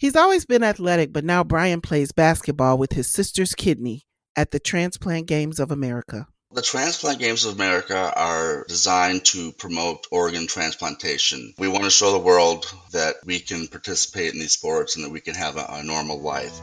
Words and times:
He's 0.00 0.16
always 0.16 0.46
been 0.46 0.64
athletic, 0.64 1.12
but 1.12 1.26
now 1.26 1.44
Brian 1.44 1.82
plays 1.82 2.10
basketball 2.10 2.78
with 2.78 2.94
his 2.94 3.06
sister's 3.06 3.54
kidney 3.54 4.06
at 4.34 4.50
the 4.50 4.58
Transplant 4.58 5.26
Games 5.26 5.60
of 5.60 5.70
America. 5.70 6.26
The 6.52 6.62
Transplant 6.62 7.18
Games 7.18 7.44
of 7.44 7.54
America 7.54 8.10
are 8.16 8.64
designed 8.66 9.26
to 9.26 9.52
promote 9.52 10.06
organ 10.10 10.46
transplantation. 10.46 11.52
We 11.58 11.68
want 11.68 11.84
to 11.84 11.90
show 11.90 12.12
the 12.12 12.18
world 12.18 12.64
that 12.92 13.16
we 13.26 13.40
can 13.40 13.68
participate 13.68 14.32
in 14.32 14.40
these 14.40 14.54
sports 14.54 14.96
and 14.96 15.04
that 15.04 15.10
we 15.10 15.20
can 15.20 15.34
have 15.34 15.58
a, 15.58 15.66
a 15.68 15.82
normal 15.82 16.18
life. 16.18 16.58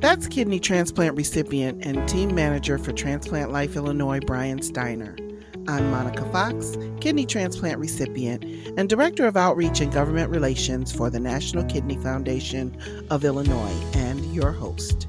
That's 0.00 0.26
kidney 0.26 0.58
transplant 0.58 1.16
recipient 1.16 1.86
and 1.86 2.08
team 2.08 2.34
manager 2.34 2.78
for 2.78 2.90
Transplant 2.90 3.52
Life 3.52 3.76
Illinois, 3.76 4.18
Brian 4.18 4.58
Stiner. 4.58 5.31
I'm 5.68 5.92
Monica 5.92 6.24
Fox, 6.32 6.76
kidney 7.00 7.24
transplant 7.24 7.78
recipient 7.78 8.44
and 8.76 8.88
Director 8.88 9.26
of 9.26 9.36
Outreach 9.36 9.80
and 9.80 9.92
Government 9.92 10.28
Relations 10.28 10.90
for 10.90 11.08
the 11.08 11.20
National 11.20 11.62
Kidney 11.64 11.96
Foundation 11.98 12.76
of 13.10 13.24
Illinois, 13.24 13.72
and 13.94 14.24
your 14.34 14.50
host. 14.50 15.06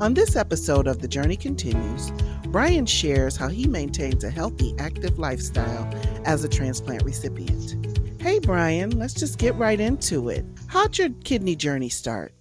On 0.00 0.12
this 0.12 0.36
episode 0.36 0.86
of 0.86 1.00
The 1.00 1.08
Journey 1.08 1.36
Continues, 1.36 2.12
Brian 2.48 2.84
shares 2.84 3.34
how 3.34 3.48
he 3.48 3.66
maintains 3.66 4.24
a 4.24 4.30
healthy, 4.30 4.74
active 4.78 5.18
lifestyle 5.18 5.90
as 6.26 6.44
a 6.44 6.48
transplant 6.48 7.02
recipient. 7.02 8.20
Hey, 8.20 8.40
Brian, 8.40 8.98
let's 8.98 9.14
just 9.14 9.38
get 9.38 9.54
right 9.54 9.80
into 9.80 10.28
it. 10.28 10.44
How'd 10.66 10.98
your 10.98 11.10
kidney 11.24 11.56
journey 11.56 11.88
start? 11.88 12.34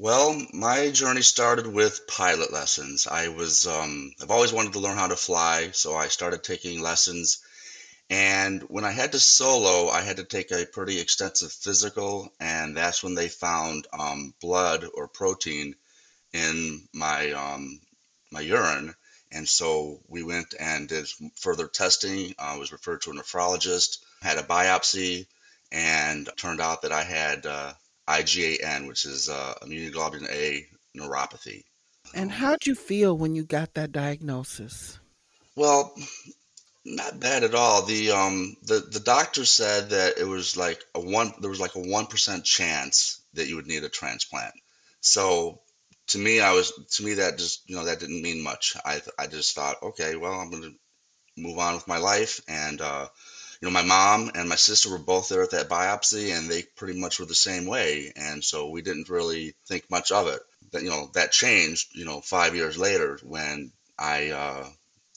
Well, 0.00 0.40
my 0.52 0.90
journey 0.92 1.22
started 1.22 1.66
with 1.66 2.06
pilot 2.06 2.52
lessons. 2.52 3.08
I 3.08 3.26
was, 3.26 3.66
um, 3.66 4.12
I've 4.22 4.30
always 4.30 4.52
wanted 4.52 4.74
to 4.74 4.78
learn 4.78 4.96
how 4.96 5.08
to 5.08 5.16
fly, 5.16 5.72
so 5.72 5.96
I 5.96 6.06
started 6.06 6.44
taking 6.44 6.80
lessons. 6.80 7.42
And 8.08 8.62
when 8.68 8.84
I 8.84 8.92
had 8.92 9.10
to 9.10 9.18
solo, 9.18 9.88
I 9.88 10.02
had 10.02 10.18
to 10.18 10.24
take 10.24 10.52
a 10.52 10.66
pretty 10.66 11.00
extensive 11.00 11.52
physical, 11.52 12.32
and 12.38 12.76
that's 12.76 13.02
when 13.02 13.16
they 13.16 13.28
found 13.28 13.88
um, 13.92 14.34
blood 14.40 14.84
or 14.94 15.08
protein 15.08 15.74
in 16.32 16.86
my 16.94 17.32
um, 17.32 17.80
my 18.30 18.40
urine. 18.40 18.94
And 19.32 19.48
so 19.48 20.00
we 20.06 20.22
went 20.22 20.54
and 20.60 20.88
did 20.88 21.08
further 21.40 21.66
testing. 21.66 22.36
I 22.38 22.56
was 22.58 22.70
referred 22.70 23.00
to 23.02 23.10
a 23.10 23.14
nephrologist, 23.14 23.98
had 24.22 24.38
a 24.38 24.44
biopsy, 24.44 25.26
and 25.72 26.30
turned 26.36 26.60
out 26.60 26.82
that 26.82 26.92
I 26.92 27.02
had 27.02 27.46
uh, 27.46 27.72
IgAN, 28.08 28.88
which 28.88 29.04
is 29.04 29.28
uh, 29.28 29.54
immunoglobulin 29.62 30.30
A 30.30 30.66
nephropathy. 30.96 31.62
And 32.14 32.32
how'd 32.32 32.66
you 32.66 32.74
feel 32.74 33.16
when 33.16 33.34
you 33.34 33.44
got 33.44 33.74
that 33.74 33.92
diagnosis? 33.92 34.98
Well, 35.54 35.94
not 36.84 37.20
bad 37.20 37.44
at 37.44 37.54
all. 37.54 37.82
The 37.82 38.12
um 38.12 38.56
the 38.62 38.80
the 38.80 39.00
doctor 39.00 39.44
said 39.44 39.90
that 39.90 40.18
it 40.18 40.26
was 40.26 40.56
like 40.56 40.82
a 40.94 41.00
one 41.00 41.34
there 41.40 41.50
was 41.50 41.60
like 41.60 41.74
a 41.74 41.80
one 41.80 42.06
percent 42.06 42.44
chance 42.44 43.20
that 43.34 43.46
you 43.46 43.56
would 43.56 43.66
need 43.66 43.84
a 43.84 43.88
transplant. 43.88 44.54
So 45.00 45.60
to 46.08 46.18
me, 46.18 46.40
I 46.40 46.52
was 46.52 46.72
to 46.92 47.04
me 47.04 47.14
that 47.14 47.38
just 47.38 47.68
you 47.68 47.76
know 47.76 47.84
that 47.84 48.00
didn't 48.00 48.22
mean 48.22 48.42
much. 48.42 48.76
I 48.84 49.02
I 49.18 49.26
just 49.26 49.54
thought, 49.54 49.82
okay, 49.82 50.16
well, 50.16 50.32
I'm 50.32 50.50
gonna 50.50 50.72
move 51.36 51.58
on 51.58 51.74
with 51.74 51.88
my 51.88 51.98
life, 51.98 52.40
and 52.48 52.80
uh, 52.80 53.08
you 53.60 53.66
know, 53.66 53.72
my 53.72 53.82
mom 53.82 54.30
and 54.34 54.48
my 54.48 54.56
sister 54.56 54.90
were 54.90 54.98
both 54.98 55.28
there 55.28 55.42
at 55.42 55.50
that 55.50 55.68
biopsy, 55.68 56.36
and 56.36 56.48
they 56.48 56.62
pretty 56.62 56.98
much 56.98 57.18
were 57.18 57.26
the 57.26 57.34
same 57.34 57.66
way, 57.66 58.12
and 58.14 58.44
so 58.44 58.70
we 58.70 58.82
didn't 58.82 59.08
really 59.08 59.54
think 59.66 59.90
much 59.90 60.12
of 60.12 60.28
it. 60.28 60.40
But 60.70 60.82
you 60.82 60.90
know, 60.90 61.10
that 61.14 61.32
changed, 61.32 61.96
you 61.96 62.04
know, 62.04 62.20
five 62.20 62.54
years 62.54 62.78
later 62.78 63.18
when 63.22 63.72
I 63.98 64.30
uh, 64.30 64.68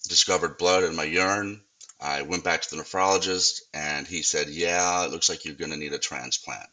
discovered 0.07 0.57
blood 0.57 0.83
in 0.83 0.95
my 0.95 1.03
urine. 1.03 1.63
I 1.99 2.23
went 2.23 2.43
back 2.43 2.63
to 2.63 2.75
the 2.75 2.81
nephrologist, 2.81 3.61
and 3.75 4.07
he 4.07 4.23
said, 4.23 4.49
"Yeah, 4.49 5.05
it 5.05 5.11
looks 5.11 5.29
like 5.29 5.45
you're 5.45 5.53
going 5.53 5.71
to 5.71 5.77
need 5.77 5.93
a 5.93 5.99
transplant." 5.99 6.69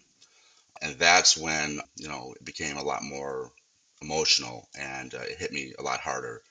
And 0.80 0.98
that's 0.98 1.36
when 1.36 1.80
you 1.96 2.08
know 2.08 2.32
it 2.34 2.44
became 2.44 2.78
a 2.78 2.82
lot 2.82 3.02
more 3.02 3.52
emotional, 4.00 4.68
and 4.78 5.14
uh, 5.14 5.18
it 5.18 5.38
hit 5.38 5.52
me 5.52 5.74
a 5.78 5.82
lot 5.82 6.00
harder. 6.00 6.42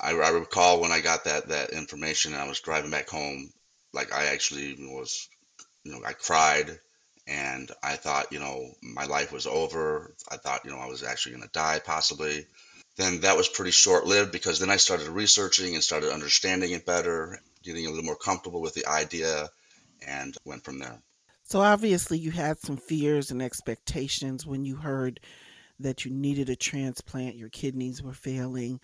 I, 0.00 0.12
I 0.12 0.28
recall 0.30 0.80
when 0.80 0.92
I 0.92 1.00
got 1.00 1.24
that 1.24 1.48
that 1.48 1.70
information, 1.70 2.32
and 2.32 2.42
I 2.42 2.46
was 2.46 2.60
driving 2.60 2.92
back 2.92 3.08
home 3.08 3.52
like 3.96 4.12
I 4.12 4.26
actually 4.26 4.76
was, 4.78 5.28
you 5.82 5.92
know, 5.92 6.00
I 6.06 6.12
cried 6.12 6.78
and 7.26 7.72
I 7.82 7.96
thought, 7.96 8.32
you 8.32 8.38
know, 8.38 8.70
my 8.82 9.06
life 9.06 9.32
was 9.32 9.46
over. 9.46 10.14
I 10.30 10.36
thought, 10.36 10.64
you 10.64 10.70
know, 10.70 10.78
I 10.78 10.86
was 10.86 11.02
actually 11.02 11.32
going 11.32 11.42
to 11.42 11.50
die 11.52 11.80
possibly. 11.84 12.46
Then 12.96 13.22
that 13.22 13.36
was 13.36 13.48
pretty 13.48 13.72
short 13.72 14.06
lived 14.06 14.30
because 14.30 14.60
then 14.60 14.70
I 14.70 14.76
started 14.76 15.08
researching 15.08 15.74
and 15.74 15.82
started 15.82 16.12
understanding 16.12 16.70
it 16.70 16.86
better, 16.86 17.40
getting 17.62 17.86
a 17.86 17.90
little 17.90 18.04
more 18.04 18.16
comfortable 18.16 18.60
with 18.60 18.74
the 18.74 18.86
idea, 18.86 19.48
and 20.06 20.36
went 20.44 20.64
from 20.64 20.78
there. 20.78 21.02
So 21.42 21.60
obviously, 21.60 22.18
you 22.18 22.30
had 22.30 22.58
some 22.58 22.76
fears 22.76 23.30
and 23.30 23.42
expectations 23.42 24.46
when 24.46 24.64
you 24.64 24.76
heard 24.76 25.20
that 25.80 26.04
you 26.04 26.10
needed 26.10 26.48
a 26.48 26.56
transplant, 26.56 27.36
your 27.36 27.50
kidneys 27.50 28.02
were 28.02 28.14
failing. 28.14 28.80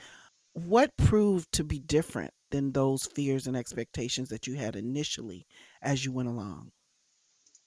What 0.52 0.94
proved 0.96 1.50
to 1.52 1.64
be 1.64 1.78
different 1.78 2.34
than 2.52 2.70
those 2.70 3.06
fears 3.06 3.48
and 3.48 3.56
expectations 3.56 4.28
that 4.28 4.46
you 4.46 4.54
had 4.54 4.76
initially 4.76 5.46
as 5.82 6.04
you 6.04 6.12
went 6.12 6.28
along? 6.28 6.70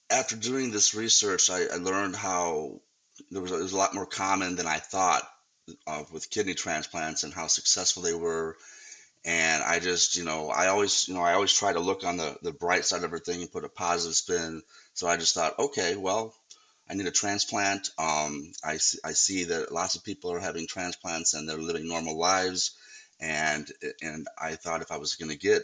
After 0.08 0.36
doing 0.36 0.70
this 0.70 0.94
research, 0.94 1.50
I, 1.50 1.66
I 1.72 1.76
learned 1.76 2.16
how 2.16 2.80
there 3.30 3.42
was, 3.42 3.52
it 3.52 3.62
was 3.62 3.72
a 3.72 3.76
lot 3.76 3.94
more 3.94 4.06
common 4.06 4.56
than 4.56 4.66
I 4.66 4.78
thought 4.78 5.22
uh, 5.86 6.04
with 6.12 6.30
kidney 6.30 6.54
transplants 6.54 7.24
and 7.24 7.34
how 7.34 7.48
successful 7.48 8.02
they 8.02 8.14
were. 8.14 8.56
And 9.24 9.62
I 9.62 9.80
just, 9.80 10.16
you 10.16 10.24
know, 10.24 10.48
I 10.48 10.68
always, 10.68 11.08
you 11.08 11.14
know, 11.14 11.22
I 11.22 11.34
always 11.34 11.52
try 11.52 11.72
to 11.72 11.80
look 11.80 12.04
on 12.04 12.16
the, 12.16 12.36
the 12.42 12.52
bright 12.52 12.84
side 12.84 12.98
of 12.98 13.04
everything 13.04 13.42
and 13.42 13.50
put 13.50 13.64
a 13.64 13.68
positive 13.68 14.14
spin. 14.14 14.62
So 14.94 15.08
I 15.08 15.16
just 15.16 15.34
thought, 15.34 15.58
okay, 15.58 15.96
well, 15.96 16.32
I 16.88 16.94
need 16.94 17.08
a 17.08 17.10
transplant. 17.10 17.90
Um, 17.98 18.52
I, 18.62 18.74
I 19.04 19.12
see 19.12 19.44
that 19.44 19.72
lots 19.72 19.96
of 19.96 20.04
people 20.04 20.32
are 20.32 20.38
having 20.38 20.68
transplants 20.68 21.34
and 21.34 21.48
they're 21.48 21.58
living 21.58 21.88
normal 21.88 22.16
lives 22.16 22.76
and 23.20 23.70
and 24.02 24.26
I 24.40 24.56
thought 24.56 24.82
if 24.82 24.92
I 24.92 24.98
was 24.98 25.16
going 25.16 25.30
to 25.30 25.38
get 25.38 25.62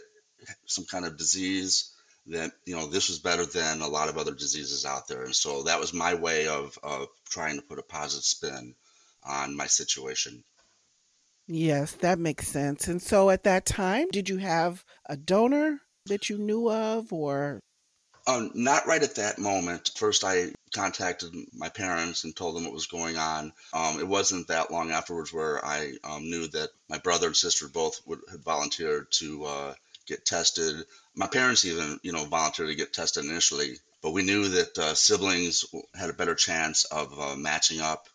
some 0.65 0.85
kind 0.85 1.05
of 1.05 1.17
disease 1.17 1.91
that 2.27 2.51
you 2.65 2.75
know 2.75 2.87
this 2.87 3.09
was 3.09 3.19
better 3.19 3.45
than 3.45 3.81
a 3.81 3.87
lot 3.87 4.09
of 4.09 4.17
other 4.17 4.33
diseases 4.33 4.85
out 4.85 5.07
there. 5.07 5.23
And 5.23 5.35
so 5.35 5.63
that 5.63 5.79
was 5.79 5.93
my 5.93 6.15
way 6.15 6.47
of 6.47 6.77
of 6.83 7.07
trying 7.29 7.57
to 7.57 7.61
put 7.65 7.79
a 7.79 7.83
positive 7.83 8.23
spin 8.23 8.75
on 9.23 9.55
my 9.55 9.67
situation. 9.67 10.43
Yes 11.47 11.93
that 11.93 12.19
makes 12.19 12.47
sense. 12.47 12.87
And 12.87 13.01
so 13.01 13.29
at 13.29 13.43
that 13.43 13.65
time 13.65 14.07
did 14.11 14.29
you 14.29 14.37
have 14.37 14.83
a 15.05 15.17
donor 15.17 15.79
that 16.05 16.29
you 16.29 16.37
knew 16.37 16.69
of 16.69 17.11
or 17.13 17.61
um, 18.25 18.51
not 18.53 18.87
right 18.87 19.03
at 19.03 19.15
that 19.15 19.37
moment. 19.37 19.91
First, 19.95 20.23
I 20.23 20.53
contacted 20.73 21.33
my 21.53 21.69
parents 21.69 22.23
and 22.23 22.35
told 22.35 22.55
them 22.55 22.63
what 22.63 22.73
was 22.73 22.87
going 22.87 23.17
on. 23.17 23.53
Um, 23.73 23.99
it 23.99 24.07
wasn't 24.07 24.47
that 24.47 24.71
long 24.71 24.91
afterwards 24.91 25.33
where 25.33 25.63
I 25.63 25.93
um, 26.03 26.29
knew 26.29 26.47
that 26.47 26.69
my 26.89 26.97
brother 26.99 27.27
and 27.27 27.35
sister 27.35 27.67
both 27.67 28.01
would, 28.05 28.19
had 28.31 28.43
volunteered 28.43 29.11
to 29.19 29.45
uh, 29.45 29.73
get 30.07 30.25
tested. 30.25 30.85
My 31.15 31.27
parents 31.27 31.65
even, 31.65 31.99
you 32.01 32.13
know, 32.13 32.25
volunteered 32.25 32.69
to 32.69 32.75
get 32.75 32.93
tested 32.93 33.25
initially, 33.25 33.77
but 34.01 34.11
we 34.11 34.23
knew 34.23 34.47
that 34.47 34.77
uh, 34.77 34.93
siblings 34.95 35.65
had 35.93 36.09
a 36.09 36.13
better 36.13 36.35
chance 36.35 36.85
of 36.85 37.19
uh, 37.19 37.35
matching 37.35 37.81
up, 37.81 38.07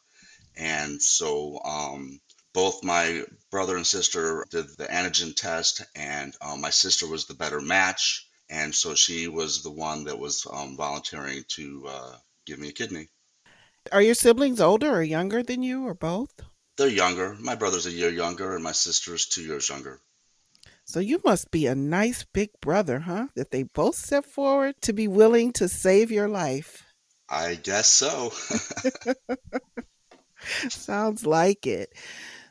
and 0.56 1.00
so 1.00 1.60
um, 1.64 2.20
both 2.52 2.82
my 2.82 3.24
brother 3.50 3.76
and 3.76 3.86
sister 3.86 4.44
did 4.50 4.66
the 4.76 4.86
antigen 4.86 5.36
test, 5.36 5.82
and 5.94 6.34
uh, 6.40 6.56
my 6.56 6.70
sister 6.70 7.06
was 7.06 7.26
the 7.26 7.34
better 7.34 7.60
match 7.60 8.27
and 8.50 8.74
so 8.74 8.94
she 8.94 9.28
was 9.28 9.62
the 9.62 9.70
one 9.70 10.04
that 10.04 10.18
was 10.18 10.46
um, 10.50 10.76
volunteering 10.76 11.44
to 11.48 11.84
uh, 11.88 12.16
give 12.46 12.58
me 12.58 12.68
a 12.68 12.72
kidney. 12.72 13.08
Are 13.92 14.02
your 14.02 14.14
siblings 14.14 14.60
older 14.60 14.90
or 14.90 15.02
younger 15.02 15.42
than 15.42 15.62
you, 15.62 15.86
or 15.86 15.94
both? 15.94 16.32
They're 16.76 16.88
younger. 16.88 17.34
My 17.34 17.54
brother's 17.54 17.86
a 17.86 17.90
year 17.90 18.10
younger, 18.10 18.54
and 18.54 18.62
my 18.62 18.72
sister's 18.72 19.26
two 19.26 19.42
years 19.42 19.68
younger. 19.68 20.00
So 20.84 21.00
you 21.00 21.20
must 21.24 21.50
be 21.50 21.66
a 21.66 21.74
nice 21.74 22.24
big 22.32 22.50
brother, 22.60 23.00
huh? 23.00 23.28
That 23.34 23.50
they 23.50 23.62
both 23.62 23.94
step 23.94 24.24
forward 24.24 24.74
to 24.82 24.92
be 24.92 25.08
willing 25.08 25.52
to 25.54 25.68
save 25.68 26.10
your 26.10 26.28
life. 26.28 26.84
I 27.28 27.56
guess 27.56 27.88
so. 27.88 28.32
Sounds 30.68 31.26
like 31.26 31.66
it. 31.66 31.92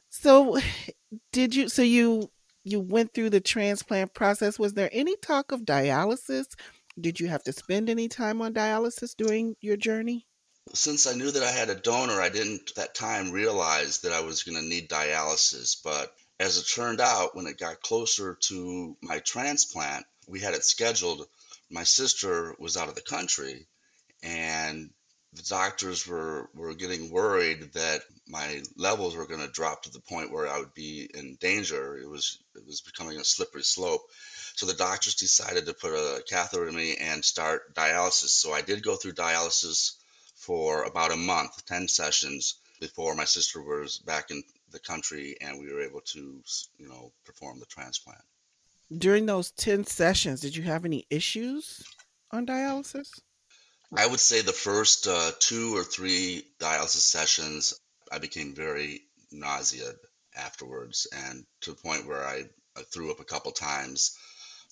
So, 0.10 0.60
did 1.32 1.56
you? 1.56 1.70
So 1.70 1.82
you 1.82 2.30
you 2.68 2.80
went 2.80 3.14
through 3.14 3.30
the 3.30 3.42
transplant 3.42 4.14
process, 4.14 4.60
was 4.60 4.74
there 4.74 4.90
any 4.92 5.16
talk 5.18 5.52
of 5.52 5.62
dialysis? 5.62 6.48
Did 7.00 7.20
you 7.20 7.28
have 7.28 7.44
to 7.44 7.54
spend 7.54 7.90
any 7.90 8.08
time 8.08 8.42
on 8.42 8.54
dialysis 8.54 9.16
during 9.16 9.56
your 9.62 9.78
journey? 9.78 10.28
Since 10.74 11.08
I 11.08 11.14
knew 11.14 11.32
that 11.32 11.44
I 11.44 11.52
had 11.52 11.70
a 11.70 11.76
donor, 11.76 12.20
I 12.20 12.30
didn't 12.30 12.72
at 12.72 12.76
that 12.76 12.96
time 12.96 13.32
realize 13.32 14.00
that 14.00 14.12
I 14.12 14.22
was 14.22 14.44
going 14.44 14.58
to 14.58 14.68
need 14.68 14.90
dialysis. 14.90 15.78
But 15.82 16.14
as 16.40 16.58
it 16.58 16.68
turned 16.68 17.00
out, 17.00 17.36
when 17.36 17.48
it 17.48 17.58
got 17.58 17.82
closer 17.82 18.38
to 18.48 18.98
my 19.02 19.20
transplant, 19.20 20.06
we 20.28 20.42
had 20.42 20.54
it 20.54 20.66
scheduled. 20.66 21.28
My 21.70 21.84
sister 21.84 22.56
was 22.60 22.76
out 22.76 22.90
of 22.90 22.96
the 22.96 23.02
country, 23.02 23.68
and 24.24 24.90
the 25.34 25.44
doctors 25.44 26.08
were, 26.08 26.50
were 26.54 26.74
getting 26.74 27.12
worried 27.12 27.74
that 27.74 28.02
my 28.28 28.62
levels 28.76 29.16
were 29.16 29.28
going 29.28 29.42
to 29.42 29.48
drop 29.48 29.84
to 29.84 29.92
the 29.92 30.00
point 30.00 30.32
where 30.32 30.48
I 30.48 30.60
would 30.60 30.74
be 30.74 31.10
in 31.14 31.36
danger. 31.40 31.98
It 31.98 32.10
was 32.10 32.40
it 32.56 32.66
was 32.66 32.82
becoming 32.82 33.18
a 33.20 33.24
slippery 33.24 33.64
slope. 33.64 34.02
So 34.56 34.66
the 34.66 34.74
doctors 34.74 35.16
decided 35.16 35.66
to 35.66 35.74
put 35.74 35.92
a 35.92 36.24
catheter 36.28 36.68
in 36.68 36.76
me 36.76 36.96
and 36.98 37.24
start 37.24 37.76
dialysis. 37.76 38.30
So 38.30 38.54
I 38.54 38.62
did 38.62 38.84
go 38.84 38.96
through 38.96 39.14
dialysis 39.14 39.94
for 40.36 40.84
about 40.84 41.12
a 41.12 41.18
month, 41.18 41.66
10 41.66 41.88
sessions 41.88 42.56
before 42.80 43.16
my 43.16 43.26
sister 43.26 43.62
was 43.62 44.00
back 44.00 44.32
in 44.32 44.44
the 44.72 44.80
country 44.80 45.36
and 45.42 45.60
we 45.60 45.72
were 45.72 45.82
able 45.82 46.02
to, 46.02 46.42
you 46.78 46.88
know, 46.88 47.12
perform 47.26 47.60
the 47.60 47.66
transplant. 47.66 48.22
During 48.96 49.26
those 49.26 49.52
10 49.52 49.86
sessions, 49.86 50.42
did 50.42 50.56
you 50.56 50.64
have 50.64 50.86
any 50.86 51.06
issues 51.10 51.84
on 52.32 52.46
dialysis? 52.46 53.20
I 53.96 54.06
would 54.06 54.20
say 54.20 54.42
the 54.42 54.52
first 54.54 55.08
uh, 55.08 55.32
two 55.40 55.76
or 55.76 55.84
three 55.84 56.46
dialysis 56.60 57.02
sessions, 57.02 57.80
I 58.12 58.20
became 58.20 58.54
very 58.54 59.04
nauseated 59.32 59.96
afterwards, 60.36 61.08
and 61.12 61.46
to 61.62 61.72
the 61.72 61.82
point 61.82 62.06
where 62.06 62.26
I, 62.26 62.50
I 62.76 62.82
threw 62.84 63.12
up 63.12 63.20
a 63.20 63.26
couple 63.26 63.52
times. 63.54 64.18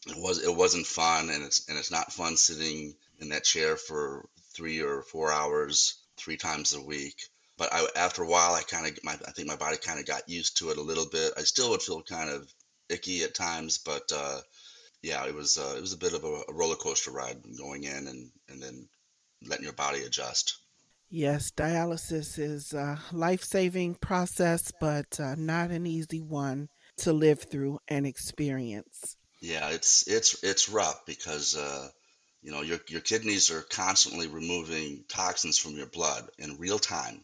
It 0.06 0.18
was 0.18 0.44
it 0.44 0.54
wasn't 0.54 0.86
fun, 0.86 1.30
and 1.30 1.44
it's 1.44 1.68
and 1.70 1.78
it's 1.78 1.92
not 1.92 2.14
fun 2.14 2.36
sitting 2.38 2.96
in 3.20 3.30
that 3.30 3.46
chair 3.46 3.78
for 3.78 4.28
three 4.54 4.82
or 4.82 5.02
four 5.02 5.32
hours, 5.32 5.96
three 6.18 6.38
times 6.38 6.74
a 6.74 6.82
week. 6.82 7.16
But 7.58 7.74
I, 7.74 7.88
after 7.96 8.22
a 8.24 8.28
while, 8.28 8.54
I 8.54 8.64
kind 8.64 8.86
of, 8.86 9.00
I 9.08 9.32
think 9.32 9.48
my 9.48 9.56
body 9.56 9.78
kind 9.78 10.00
of 10.00 10.06
got 10.06 10.28
used 10.28 10.58
to 10.58 10.72
it 10.72 10.78
a 10.78 10.82
little 10.82 11.08
bit. 11.08 11.34
I 11.38 11.44
still 11.44 11.70
would 11.70 11.82
feel 11.82 12.04
kind 12.04 12.30
of 12.30 12.54
icky 12.90 13.24
at 13.24 13.34
times, 13.34 13.78
but 13.78 14.12
uh, 14.14 14.42
yeah, 15.02 15.26
it 15.26 15.34
was 15.34 15.58
uh, 15.58 15.76
it 15.78 15.82
was 15.82 15.94
a 15.94 15.98
bit 15.98 16.14
of 16.14 16.24
a, 16.26 16.42
a 16.50 16.54
roller 16.54 16.76
coaster 16.76 17.12
ride 17.12 17.42
going 17.58 17.86
in 17.86 18.08
and 18.08 18.32
and 18.50 18.62
then 18.62 18.90
letting 19.48 19.64
your 19.64 19.74
body 19.74 20.04
adjust. 20.04 20.58
Yes, 21.10 21.52
dialysis 21.52 22.40
is 22.40 22.74
a 22.74 23.00
life 23.12 23.44
saving 23.44 23.96
process, 23.96 24.72
but 24.82 25.20
uh, 25.20 25.36
not 25.36 25.72
an 25.72 25.86
easy 25.86 26.20
one 26.20 26.68
to 26.98 27.14
live 27.14 27.44
through 27.44 27.80
and 27.88 28.08
experience. 28.08 29.16
Yeah, 29.42 29.70
it's 29.70 30.08
it's 30.08 30.44
it's 30.44 30.70
rough 30.70 31.06
because 31.06 31.56
uh, 31.56 31.90
you 32.42 32.52
know 32.52 32.62
your 32.62 32.80
your 32.88 33.02
kidneys 33.02 33.52
are 33.52 33.62
constantly 33.62 34.28
removing 34.28 35.06
toxins 35.08 35.58
from 35.58 35.74
your 35.78 35.88
blood 35.88 36.28
in 36.40 36.58
real 36.58 36.80
time, 36.80 37.24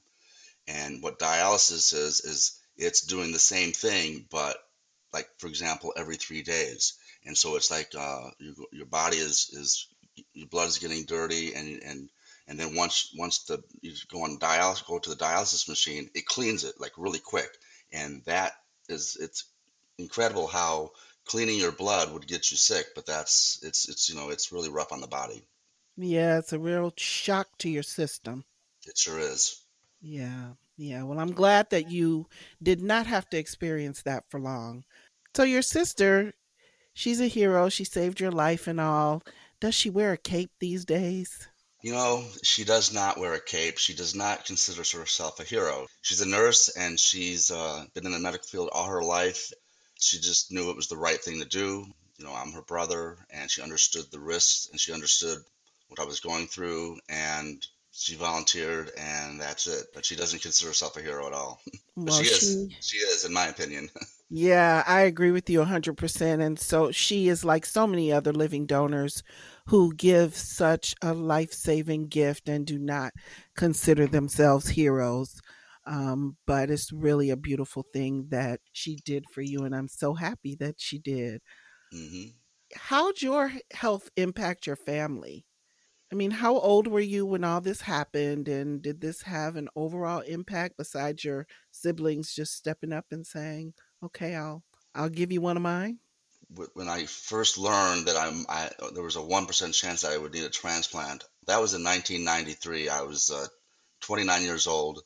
and 0.68 1.02
what 1.02 1.20
dialysis 1.20 1.94
is 1.94 2.22
is 2.22 2.60
it's 2.78 3.02
doing 3.02 3.32
the 3.32 3.40
same 3.40 3.72
thing, 3.72 4.26
but 4.30 4.58
like 5.12 5.28
for 5.40 5.48
example 5.48 5.94
every 5.98 6.18
three 6.18 6.44
days, 6.44 6.94
and 7.26 7.38
so 7.38 7.56
it's 7.56 7.72
like 7.72 7.94
uh, 7.98 8.30
your 8.40 8.56
your 8.72 8.86
body 8.86 9.18
is 9.18 9.50
is 9.54 9.88
your 10.34 10.48
blood 10.48 10.68
is 10.68 10.78
getting 10.80 11.06
dirty 11.06 11.54
and 11.54 11.82
and 11.84 12.10
and 12.48 12.60
then 12.60 12.76
once 12.76 13.14
once 13.18 13.40
the 13.46 13.64
you 13.82 13.94
go 14.10 14.24
on 14.24 14.38
dialysis 14.40 14.86
go 14.86 15.00
to 15.00 15.10
the 15.10 15.16
dialysis 15.16 15.68
machine 15.70 16.10
it 16.14 16.26
cleans 16.26 16.64
it 16.64 16.80
like 16.80 16.94
really 16.98 17.20
quick 17.20 17.50
and 17.92 18.24
that 18.26 18.54
is 18.90 19.18
it's 19.20 19.46
incredible 19.98 20.48
how 20.48 20.92
cleaning 21.26 21.60
your 21.60 21.72
blood 21.72 22.12
would 22.12 22.28
get 22.28 22.52
you 22.52 22.58
sick 22.58 22.88
but 22.96 23.06
that's 23.06 23.60
it's 23.64 23.88
it's 23.90 24.10
you 24.10 24.16
know 24.16 24.30
it's 24.30 24.52
really 24.52 24.70
rough 24.70 24.92
on 24.92 25.02
the 25.02 25.08
body 25.08 25.44
Yeah, 25.96 26.38
it's 26.40 26.52
a 26.52 26.60
real 26.60 26.92
shock 26.98 27.58
to 27.60 27.70
your 27.70 27.84
system. 27.84 28.44
it 28.86 28.96
sure 28.98 29.18
is 29.20 29.64
Yeah, 30.02 30.54
yeah. 30.78 31.04
Well, 31.04 31.20
I'm 31.20 31.32
glad 31.34 31.70
that 31.70 31.90
you 31.90 32.28
did 32.62 32.82
not 32.82 33.08
have 33.08 33.30
to 33.30 33.38
experience 33.38 34.02
that 34.04 34.26
for 34.30 34.40
long. 34.40 34.84
So, 35.36 35.44
your 35.44 35.62
sister, 35.62 36.34
she's 36.94 37.22
a 37.22 37.28
hero. 37.28 37.70
She 37.70 37.84
saved 37.86 38.20
your 38.20 38.32
life 38.32 38.68
and 38.68 38.80
all. 38.82 39.24
Does 39.62 39.76
she 39.76 39.90
wear 39.90 40.12
a 40.12 40.18
cape 40.18 40.52
these 40.60 40.84
days? 40.84 41.48
You 41.84 41.94
know, 41.94 42.26
she 42.44 42.64
does 42.64 42.92
not 42.94 43.18
wear 43.18 43.34
a 43.34 43.42
cape. 43.42 43.78
She 43.78 43.94
does 43.94 44.14
not 44.14 44.46
consider 44.46 44.84
herself 44.98 45.40
a 45.40 45.44
hero. 45.44 45.88
She's 46.02 46.22
a 46.22 46.28
nurse 46.28 46.70
and 46.70 47.00
she's 47.00 47.52
uh, 47.52 47.86
been 47.94 48.06
in 48.06 48.12
the 48.12 48.20
medical 48.20 48.48
field 48.48 48.70
all 48.74 48.88
her 48.88 49.04
life. 49.04 49.52
She 50.00 50.20
just 50.20 50.52
knew 50.52 50.70
it 50.70 50.76
was 50.76 50.88
the 50.88 50.98
right 50.98 51.22
thing 51.22 51.40
to 51.40 51.46
do. 51.46 51.86
You 52.18 52.26
know, 52.26 52.34
I'm 52.34 52.52
her 52.54 52.64
brother 52.64 53.18
and 53.30 53.50
she 53.50 53.62
understood 53.62 54.06
the 54.12 54.20
risks 54.20 54.68
and 54.72 54.80
she 54.80 54.94
understood 54.94 55.40
what 55.88 56.00
I 56.00 56.06
was 56.06 56.20
going 56.20 56.48
through 56.48 57.00
and 57.10 57.66
she 57.92 58.16
volunteered 58.16 58.92
and 58.98 59.40
that's 59.40 59.68
it. 59.68 59.88
But 59.94 60.06
she 60.06 60.16
doesn't 60.16 60.42
consider 60.42 60.70
herself 60.70 60.98
a 60.98 61.02
hero 61.02 61.28
at 61.28 61.34
all. 61.34 61.62
but 62.06 62.14
Well, 62.14 62.24
she 62.24 62.26
is. 62.26 62.40
she, 62.40 62.76
She 62.80 62.98
is, 62.98 63.26
in 63.26 63.34
my 63.34 63.48
opinion. 63.48 63.90
yeah, 64.30 64.84
I 64.88 65.02
agree 65.02 65.32
with 65.32 65.50
you 65.50 65.62
100%. 65.62 66.42
And 66.42 66.60
so 66.60 66.92
she 66.92 67.28
is 67.28 67.44
like 67.44 67.66
so 67.66 67.86
many 67.88 68.12
other 68.12 68.34
living 68.34 68.66
donors 68.66 69.24
who 69.68 69.94
give 69.96 70.36
such 70.36 70.96
a 71.02 71.14
life 71.14 71.52
saving 71.54 72.08
gift 72.08 72.50
and 72.50 72.66
do 72.66 72.78
not 72.80 73.14
consider 73.56 74.08
themselves 74.08 74.70
heroes. 74.70 75.40
Um, 75.86 76.38
but 76.46 76.70
it's 76.70 76.92
really 76.92 77.30
a 77.32 77.38
beautiful 77.38 77.84
thing 77.94 78.28
that 78.30 78.62
she 78.72 78.98
did 79.04 79.26
for 79.32 79.42
you. 79.42 79.64
And 79.64 79.76
I'm 79.76 79.88
so 79.88 80.14
happy 80.14 80.56
that 80.56 80.80
she 80.80 81.00
did. 81.00 81.42
hmm 81.92 82.42
How'd 82.76 83.22
your 83.22 83.54
health 83.72 84.10
impact 84.18 84.68
your 84.68 84.76
family? 84.76 85.46
I 86.12 86.16
mean, 86.16 86.32
how 86.32 86.58
old 86.60 86.88
were 86.88 87.00
you 87.02 87.26
when 87.26 87.44
all 87.44 87.62
this 87.62 87.82
happened? 87.82 88.48
And 88.50 88.82
did 88.82 89.02
this 89.02 89.24
have 89.24 89.56
an 89.58 89.70
overall 89.76 90.22
impact 90.22 90.78
besides 90.78 91.24
your 91.26 91.48
siblings 91.72 92.34
just 92.36 92.54
stepping 92.56 92.94
up 92.94 93.08
and 93.12 93.28
saying, 93.28 93.76
okay, 94.04 94.36
I'll, 94.36 94.64
I'll 94.96 95.10
give 95.10 95.32
you 95.32 95.42
one 95.42 95.58
of 95.58 95.64
mine? 95.64 96.00
Wh- 96.56 96.76
when 96.76 96.90
I 96.90 97.06
first 97.06 97.58
learned 97.58 98.08
that 98.08 98.18
I'm, 98.18 98.46
I, 98.50 98.70
there 98.94 99.04
was 99.04 99.16
a 99.16 99.22
1% 99.22 99.74
chance 99.74 100.02
that 100.02 100.12
I 100.12 100.18
would 100.18 100.34
need 100.34 100.44
a 100.44 100.50
transplant, 100.50 101.24
that 101.48 101.62
was 101.62 101.74
in 101.74 101.84
1993. 101.84 102.90
I 102.90 103.02
was 103.02 103.32
uh, 103.32 103.48
29 104.02 104.44
years 104.44 104.68
old. 104.68 105.04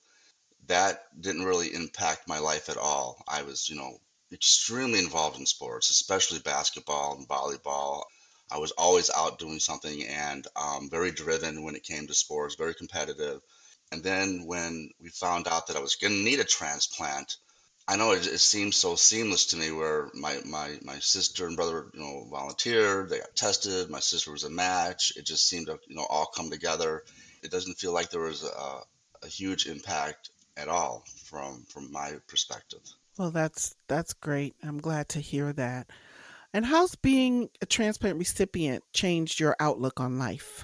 That 0.67 1.03
didn't 1.19 1.45
really 1.45 1.73
impact 1.73 2.27
my 2.27 2.39
life 2.39 2.69
at 2.69 2.77
all. 2.77 3.23
I 3.27 3.43
was, 3.43 3.69
you 3.69 3.75
know, 3.75 3.99
extremely 4.31 4.99
involved 4.99 5.39
in 5.39 5.45
sports, 5.45 5.89
especially 5.89 6.39
basketball 6.39 7.15
and 7.15 7.27
volleyball. 7.27 8.03
I 8.51 8.57
was 8.57 8.71
always 8.71 9.09
out 9.09 9.39
doing 9.39 9.59
something 9.59 10.03
and 10.03 10.45
um, 10.55 10.89
very 10.89 11.11
driven 11.11 11.63
when 11.63 11.75
it 11.75 11.83
came 11.83 12.07
to 12.07 12.13
sports, 12.13 12.55
very 12.55 12.75
competitive. 12.75 13.41
And 13.91 14.03
then 14.03 14.45
when 14.45 14.89
we 14.99 15.09
found 15.09 15.47
out 15.47 15.67
that 15.67 15.77
I 15.77 15.81
was 15.81 15.95
going 15.95 16.13
to 16.13 16.23
need 16.23 16.39
a 16.39 16.43
transplant, 16.43 17.37
I 17.87 17.97
know 17.97 18.13
it, 18.13 18.25
it 18.25 18.39
seems 18.39 18.75
so 18.75 18.95
seamless 18.95 19.45
to 19.47 19.57
me 19.57 19.71
where 19.71 20.09
my, 20.13 20.39
my, 20.45 20.79
my 20.81 20.97
sister 20.99 21.45
and 21.45 21.55
brother, 21.55 21.87
you 21.93 21.99
know, 21.99 22.27
volunteered, 22.31 23.09
they 23.09 23.19
got 23.19 23.35
tested, 23.35 23.89
my 23.89 23.99
sister 23.99 24.31
was 24.31 24.43
a 24.43 24.49
match. 24.49 25.13
It 25.15 25.25
just 25.25 25.47
seemed 25.47 25.67
to, 25.67 25.79
you 25.87 25.95
know, 25.95 26.05
all 26.09 26.25
come 26.25 26.49
together. 26.49 27.03
It 27.43 27.51
doesn't 27.51 27.77
feel 27.77 27.93
like 27.93 28.09
there 28.09 28.21
was 28.21 28.43
a, 28.43 28.79
a 29.23 29.27
huge 29.27 29.67
impact 29.67 30.31
at 30.57 30.67
all 30.67 31.03
from 31.25 31.65
from 31.69 31.91
my 31.91 32.13
perspective. 32.27 32.81
Well, 33.17 33.31
that's 33.31 33.75
that's 33.87 34.13
great. 34.13 34.55
I'm 34.63 34.79
glad 34.79 35.09
to 35.09 35.19
hear 35.19 35.53
that. 35.53 35.87
And 36.53 36.65
how's 36.65 36.95
being 36.95 37.49
a 37.61 37.65
transplant 37.65 38.17
recipient 38.17 38.83
changed 38.93 39.39
your 39.39 39.55
outlook 39.59 39.99
on 39.99 40.17
life? 40.17 40.63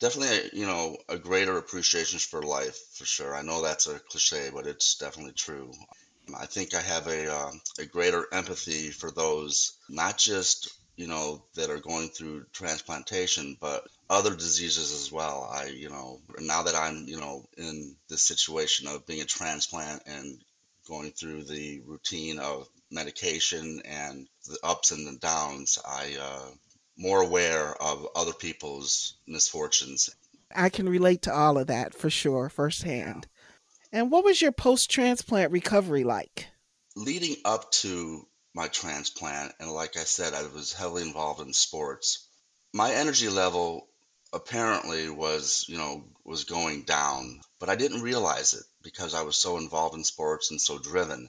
Definitely, 0.00 0.50
you 0.58 0.66
know, 0.66 0.96
a 1.08 1.18
greater 1.18 1.58
appreciation 1.58 2.18
for 2.18 2.42
life 2.42 2.78
for 2.92 3.04
sure. 3.04 3.34
I 3.34 3.42
know 3.42 3.62
that's 3.62 3.86
a 3.86 3.98
cliche, 3.98 4.50
but 4.52 4.66
it's 4.66 4.96
definitely 4.96 5.32
true. 5.32 5.72
I 6.36 6.46
think 6.46 6.74
I 6.74 6.80
have 6.80 7.06
a 7.06 7.32
uh, 7.32 7.50
a 7.78 7.84
greater 7.84 8.26
empathy 8.32 8.90
for 8.90 9.10
those 9.10 9.76
not 9.88 10.18
just 10.18 10.72
you 10.96 11.06
know 11.06 11.44
that 11.54 11.70
are 11.70 11.80
going 11.80 12.08
through 12.08 12.46
transplantation, 12.52 13.56
but 13.60 13.86
other 14.08 14.34
diseases 14.34 14.92
as 14.92 15.10
well. 15.10 15.50
I 15.52 15.66
you 15.66 15.90
know 15.90 16.20
now 16.40 16.62
that 16.62 16.74
I'm 16.74 17.06
you 17.06 17.18
know 17.18 17.46
in 17.56 17.96
this 18.08 18.22
situation 18.22 18.86
of 18.88 19.06
being 19.06 19.20
a 19.20 19.26
transplant 19.26 20.02
and 20.06 20.42
going 20.86 21.12
through 21.12 21.44
the 21.44 21.80
routine 21.86 22.38
of 22.38 22.68
medication 22.90 23.82
and 23.84 24.28
the 24.46 24.58
ups 24.62 24.90
and 24.90 25.06
the 25.06 25.18
downs, 25.18 25.78
I 25.84 26.16
uh, 26.20 26.50
more 26.96 27.22
aware 27.22 27.74
of 27.82 28.06
other 28.14 28.32
people's 28.32 29.16
misfortunes. 29.26 30.10
I 30.54 30.68
can 30.68 30.88
relate 30.88 31.22
to 31.22 31.34
all 31.34 31.58
of 31.58 31.66
that 31.66 31.94
for 31.94 32.10
sure, 32.10 32.48
firsthand. 32.48 33.26
And 33.94 34.10
what 34.10 34.24
was 34.24 34.42
your 34.42 34.52
post 34.52 34.90
transplant 34.90 35.52
recovery 35.52 36.04
like? 36.04 36.48
leading 36.96 37.36
up 37.44 37.70
to 37.72 38.26
my 38.54 38.68
transplant, 38.68 39.52
and 39.58 39.70
like 39.70 39.96
I 39.96 40.04
said, 40.04 40.32
I 40.32 40.42
was 40.46 40.72
heavily 40.72 41.02
involved 41.02 41.40
in 41.40 41.52
sports. 41.52 42.28
My 42.72 42.92
energy 42.92 43.28
level 43.28 43.88
apparently 44.32 45.08
was, 45.10 45.64
you 45.68 45.76
know, 45.76 46.04
was 46.24 46.44
going 46.44 46.82
down, 46.82 47.40
but 47.58 47.68
I 47.68 47.76
didn't 47.76 48.02
realize 48.02 48.54
it 48.54 48.64
because 48.82 49.14
I 49.14 49.22
was 49.22 49.36
so 49.36 49.58
involved 49.58 49.96
in 49.96 50.04
sports 50.04 50.50
and 50.50 50.60
so 50.60 50.78
driven. 50.78 51.28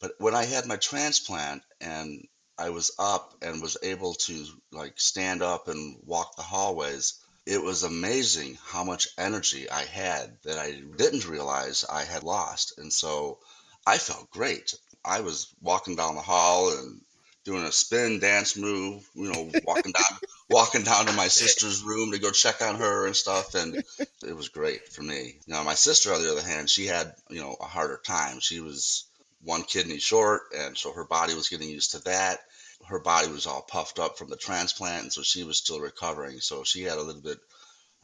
But 0.00 0.12
when 0.18 0.34
I 0.34 0.44
had 0.44 0.66
my 0.66 0.76
transplant 0.76 1.62
and 1.80 2.26
I 2.58 2.70
was 2.70 2.90
up 2.98 3.34
and 3.42 3.62
was 3.62 3.78
able 3.82 4.14
to 4.14 4.46
like 4.72 5.00
stand 5.00 5.42
up 5.42 5.68
and 5.68 5.98
walk 6.04 6.36
the 6.36 6.42
hallways, 6.42 7.14
it 7.46 7.62
was 7.62 7.84
amazing 7.84 8.58
how 8.64 8.82
much 8.82 9.08
energy 9.16 9.70
I 9.70 9.84
had 9.84 10.36
that 10.42 10.58
I 10.58 10.72
didn't 10.96 11.28
realize 11.28 11.84
I 11.88 12.02
had 12.02 12.24
lost. 12.24 12.76
And 12.78 12.92
so 12.92 13.38
I 13.86 13.98
felt 13.98 14.30
great. 14.30 14.74
I 15.04 15.20
was 15.20 15.54
walking 15.62 15.94
down 15.94 16.16
the 16.16 16.22
hall 16.22 16.76
and 16.76 17.00
doing 17.44 17.62
a 17.62 17.70
spin 17.70 18.18
dance 18.18 18.56
move, 18.56 19.08
you 19.14 19.32
know, 19.32 19.52
walking 19.64 19.92
down 19.92 20.18
walking 20.48 20.82
down 20.82 21.06
to 21.06 21.12
my 21.12 21.28
sister's 21.28 21.82
room 21.82 22.12
to 22.12 22.18
go 22.18 22.30
check 22.30 22.62
on 22.62 22.76
her 22.76 23.06
and 23.06 23.16
stuff 23.16 23.54
and 23.54 23.82
it 24.24 24.36
was 24.36 24.48
great 24.48 24.88
for 24.88 25.02
me. 25.02 25.36
Now 25.46 25.62
my 25.62 25.74
sister 25.74 26.12
on 26.12 26.22
the 26.22 26.32
other 26.32 26.42
hand, 26.42 26.68
she 26.68 26.86
had, 26.86 27.14
you 27.30 27.40
know, 27.40 27.56
a 27.60 27.64
harder 27.64 28.00
time. 28.04 28.40
She 28.40 28.60
was 28.60 29.06
one 29.42 29.62
kidney 29.62 29.98
short 29.98 30.42
and 30.56 30.76
so 30.76 30.92
her 30.92 31.04
body 31.04 31.34
was 31.34 31.48
getting 31.48 31.68
used 31.68 31.92
to 31.92 32.02
that. 32.04 32.40
Her 32.86 33.00
body 33.00 33.28
was 33.28 33.46
all 33.46 33.62
puffed 33.62 33.98
up 33.98 34.18
from 34.18 34.30
the 34.30 34.36
transplant 34.36 35.02
and 35.04 35.12
so 35.12 35.22
she 35.22 35.44
was 35.44 35.58
still 35.58 35.80
recovering. 35.80 36.40
So 36.40 36.64
she 36.64 36.82
had 36.82 36.98
a 36.98 37.02
little 37.02 37.22
bit 37.22 37.38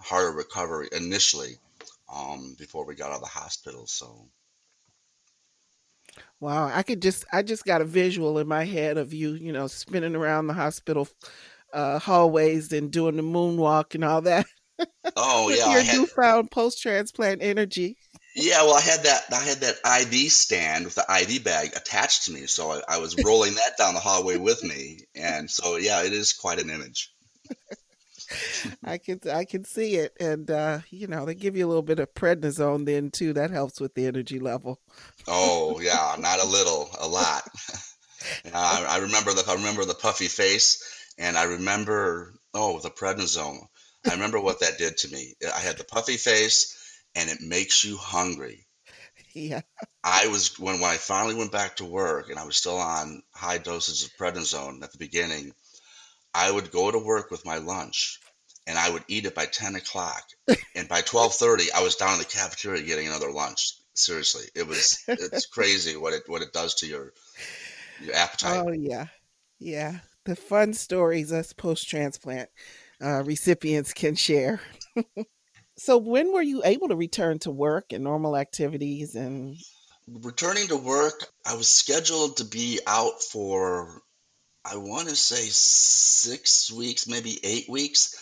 harder 0.01 0.33
recovery 0.37 0.89
initially 0.93 1.57
um, 2.13 2.57
before 2.59 2.87
we 2.87 2.95
got 2.95 3.11
out 3.11 3.17
of 3.17 3.21
the 3.23 3.27
hospital. 3.27 3.87
So. 3.87 4.29
Wow, 6.41 6.67
I 6.67 6.83
could 6.83 7.01
just 7.01 7.25
I 7.33 7.43
just 7.43 7.65
got 7.65 7.81
a 7.81 7.85
visual 7.85 8.39
in 8.39 8.49
my 8.49 8.65
head 8.65 8.99
of 8.99 9.15
you, 9.15 9.35
you 9.35 9.53
know, 9.53 9.69
spinning 9.69 10.17
around 10.17 10.49
the 10.49 10.55
hospital 10.55 11.09
uh, 11.73 11.99
hallways 11.99 12.73
and 12.73 12.91
doing 12.91 13.17
the 13.17 13.23
moonwalk 13.23 13.95
and 13.95 14.05
all 14.05 14.23
that. 14.23 14.47
Oh 15.17 15.49
yeah, 15.57 15.73
your 15.73 15.83
had 15.83 15.97
newfound 15.97 16.51
post 16.51 16.83
transplant 16.83 17.43
energy. 17.43 17.97
Yeah. 18.35 18.63
Well, 18.63 18.75
I 18.75 18.81
had 18.81 19.05
that 19.05 19.23
I 19.33 19.41
had 19.41 19.59
that 19.59 20.03
IV 20.03 20.33
stand 20.33 20.85
with 20.85 20.95
the 20.95 21.05
IV 21.09 21.45
bag 21.45 21.73
attached 21.77 22.27
to 22.27 22.33
me, 22.33 22.47
so 22.47 22.71
I, 22.73 22.81
I 22.89 22.99
was 22.99 23.17
rolling 23.25 23.55
that 23.55 23.79
down 23.79 23.95
the 23.95 24.01
hallway 24.01 24.37
with 24.37 24.63
me, 24.63 25.01
and 25.15 25.51
so 25.51 25.77
yeah, 25.77 26.03
it 26.03 26.13
is 26.13 26.33
quite 26.33 26.61
an 26.61 26.71
image. 26.71 27.13
I 28.85 28.99
can 28.99 29.21
I 29.33 29.45
can 29.45 29.65
see 29.65 29.97
it, 29.97 30.17
and 30.21 30.51
uh, 30.51 30.81
you 30.91 31.07
know 31.07 31.25
they 31.25 31.35
give 31.35 31.57
you 31.57 31.67
a 31.67 31.69
little 31.69 31.83
bit 31.83 31.99
of 31.99 32.15
prednisone 32.15 32.87
then 32.87 33.11
too. 33.11 33.33
That 33.35 33.51
helps 33.51 33.81
with 33.81 33.95
the 33.95 34.07
energy 34.07 34.39
level. 34.39 34.81
Oh 35.27 35.81
yeah, 35.83 36.17
not 36.19 36.43
a 36.43 36.47
little, 36.47 36.89
a 36.99 37.09
lot. 37.09 37.43
I, 38.55 38.87
I 38.89 38.99
remember 38.99 39.33
the 39.33 39.45
I 39.49 39.55
remember 39.55 39.85
the 39.85 39.95
puffy 39.95 40.29
face, 40.29 41.13
and 41.19 41.37
I 41.37 41.45
remember 41.45 42.35
oh 42.55 42.81
the 42.81 42.91
prednisone. 42.91 43.67
I 44.09 44.15
remember 44.15 44.41
what 44.41 44.61
that 44.61 44.79
did 44.79 44.97
to 44.99 45.09
me. 45.13 45.35
I 45.55 45.61
had 45.61 45.79
the 45.79 45.85
puffy 45.85 46.17
face, 46.17 46.77
and 47.15 47.31
it 47.31 47.41
makes 47.41 47.85
you 47.85 47.97
hungry. 47.97 48.67
Yeah, 49.35 49.63
I 50.05 50.27
was 50.27 50.59
when 50.59 50.81
when 50.81 50.91
I 50.91 50.99
finally 50.99 51.35
went 51.35 51.53
back 51.53 51.77
to 51.77 51.87
work, 51.87 52.29
and 52.29 52.39
I 52.39 52.45
was 52.45 52.59
still 52.59 52.77
on 52.77 53.23
high 53.35 53.57
doses 53.57 54.05
of 54.05 54.11
prednisone 54.19 54.83
at 54.83 54.93
the 54.93 54.99
beginning. 54.99 55.55
I 56.35 56.51
would 56.51 56.71
go 56.71 56.91
to 56.91 56.99
work 56.99 57.31
with 57.31 57.47
my 57.47 57.57
lunch, 57.57 58.21
and 58.67 58.77
I 58.77 58.91
would 58.91 59.05
eat 59.09 59.25
it 59.25 59.35
by 59.35 59.47
ten 59.47 59.75
o'clock, 59.75 60.25
and 60.75 60.87
by 60.87 61.01
twelve 61.01 61.33
thirty, 61.35 61.73
I 61.73 61.83
was 61.83 61.97
down 61.97 62.13
in 62.13 62.19
the 62.19 62.27
cafeteria 62.27 62.83
getting 62.83 63.07
another 63.07 63.33
lunch. 63.33 63.73
Seriously, 63.95 64.45
it 64.55 64.67
was 64.67 65.03
it's 65.09 65.47
crazy 65.53 65.97
what 65.97 66.13
it 66.13 66.25
what 66.27 66.43
it 66.43 66.53
does 66.53 66.75
to 66.77 66.87
your 66.87 67.15
your 68.03 68.15
appetite. 68.15 68.65
oh 68.67 68.73
yeah, 68.73 69.07
yeah. 69.59 70.01
The 70.25 70.37
fun 70.37 70.75
stories 70.75 71.33
us 71.33 71.55
post 71.55 71.89
transplant 71.89 72.51
uh, 73.03 73.23
recipients 73.25 73.93
can 73.95 74.15
share. 74.15 74.61
So 75.85 75.99
when 75.99 76.33
were 76.33 76.43
you 76.43 76.63
able 76.65 76.87
to 76.91 76.95
return 76.95 77.41
to 77.41 77.51
work 77.51 77.93
and 77.93 78.05
normal 78.05 78.37
activities? 78.37 79.17
And 79.17 79.57
Returning 80.07 80.69
to 80.69 80.77
work, 80.77 81.27
I 81.45 81.57
was 81.57 81.69
scheduled 81.69 82.37
to 82.37 82.45
be 82.45 82.79
out 82.87 83.21
for, 83.21 84.01
I 84.65 84.77
want 84.77 85.09
to 85.09 85.17
say 85.17 85.49
six 85.51 86.71
weeks, 86.71 87.09
maybe 87.09 87.37
eight 87.43 87.69
weeks. 87.69 88.15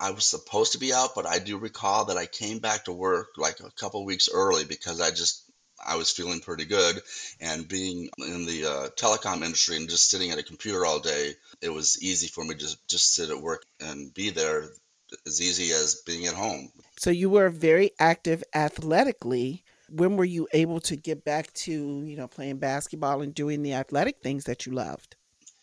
I 0.00 0.12
was 0.12 0.24
supposed 0.24 0.72
to 0.72 0.78
be 0.78 0.94
out, 0.94 1.14
but 1.14 1.26
I 1.26 1.40
do 1.40 1.58
recall 1.58 2.06
that 2.06 2.16
I 2.16 2.24
came 2.24 2.60
back 2.60 2.84
to 2.84 2.92
work 2.92 3.34
like 3.36 3.60
a 3.60 3.70
couple 3.72 4.02
weeks 4.06 4.30
early 4.32 4.64
because 4.64 5.02
I 5.02 5.10
just 5.10 5.44
I 5.86 5.96
was 5.96 6.10
feeling 6.10 6.40
pretty 6.40 6.64
good, 6.64 7.02
and 7.38 7.68
being 7.68 8.08
in 8.16 8.46
the 8.46 8.64
uh, 8.64 8.88
telecom 8.96 9.44
industry 9.44 9.76
and 9.76 9.90
just 9.90 10.08
sitting 10.08 10.30
at 10.30 10.38
a 10.38 10.42
computer 10.42 10.86
all 10.86 11.00
day, 11.00 11.34
it 11.60 11.68
was 11.68 12.02
easy 12.02 12.28
for 12.28 12.42
me 12.42 12.54
to 12.54 12.60
just 12.60 12.88
just 12.88 13.14
sit 13.14 13.28
at 13.28 13.42
work 13.42 13.66
and 13.78 14.14
be 14.14 14.30
there 14.30 14.70
as 15.26 15.42
easy 15.42 15.72
as 15.72 16.02
being 16.06 16.26
at 16.26 16.34
home. 16.34 16.72
So 16.96 17.10
you 17.10 17.30
were 17.30 17.50
very 17.50 17.90
active 17.98 18.42
athletically. 18.54 19.64
When 19.88 20.16
were 20.16 20.24
you 20.24 20.48
able 20.52 20.80
to 20.80 20.96
get 20.96 21.24
back 21.24 21.52
to, 21.54 21.72
you 21.72 22.16
know, 22.16 22.28
playing 22.28 22.58
basketball 22.58 23.22
and 23.22 23.34
doing 23.34 23.62
the 23.62 23.74
athletic 23.74 24.20
things 24.22 24.44
that 24.44 24.66
you 24.66 24.72
loved? 24.72 25.16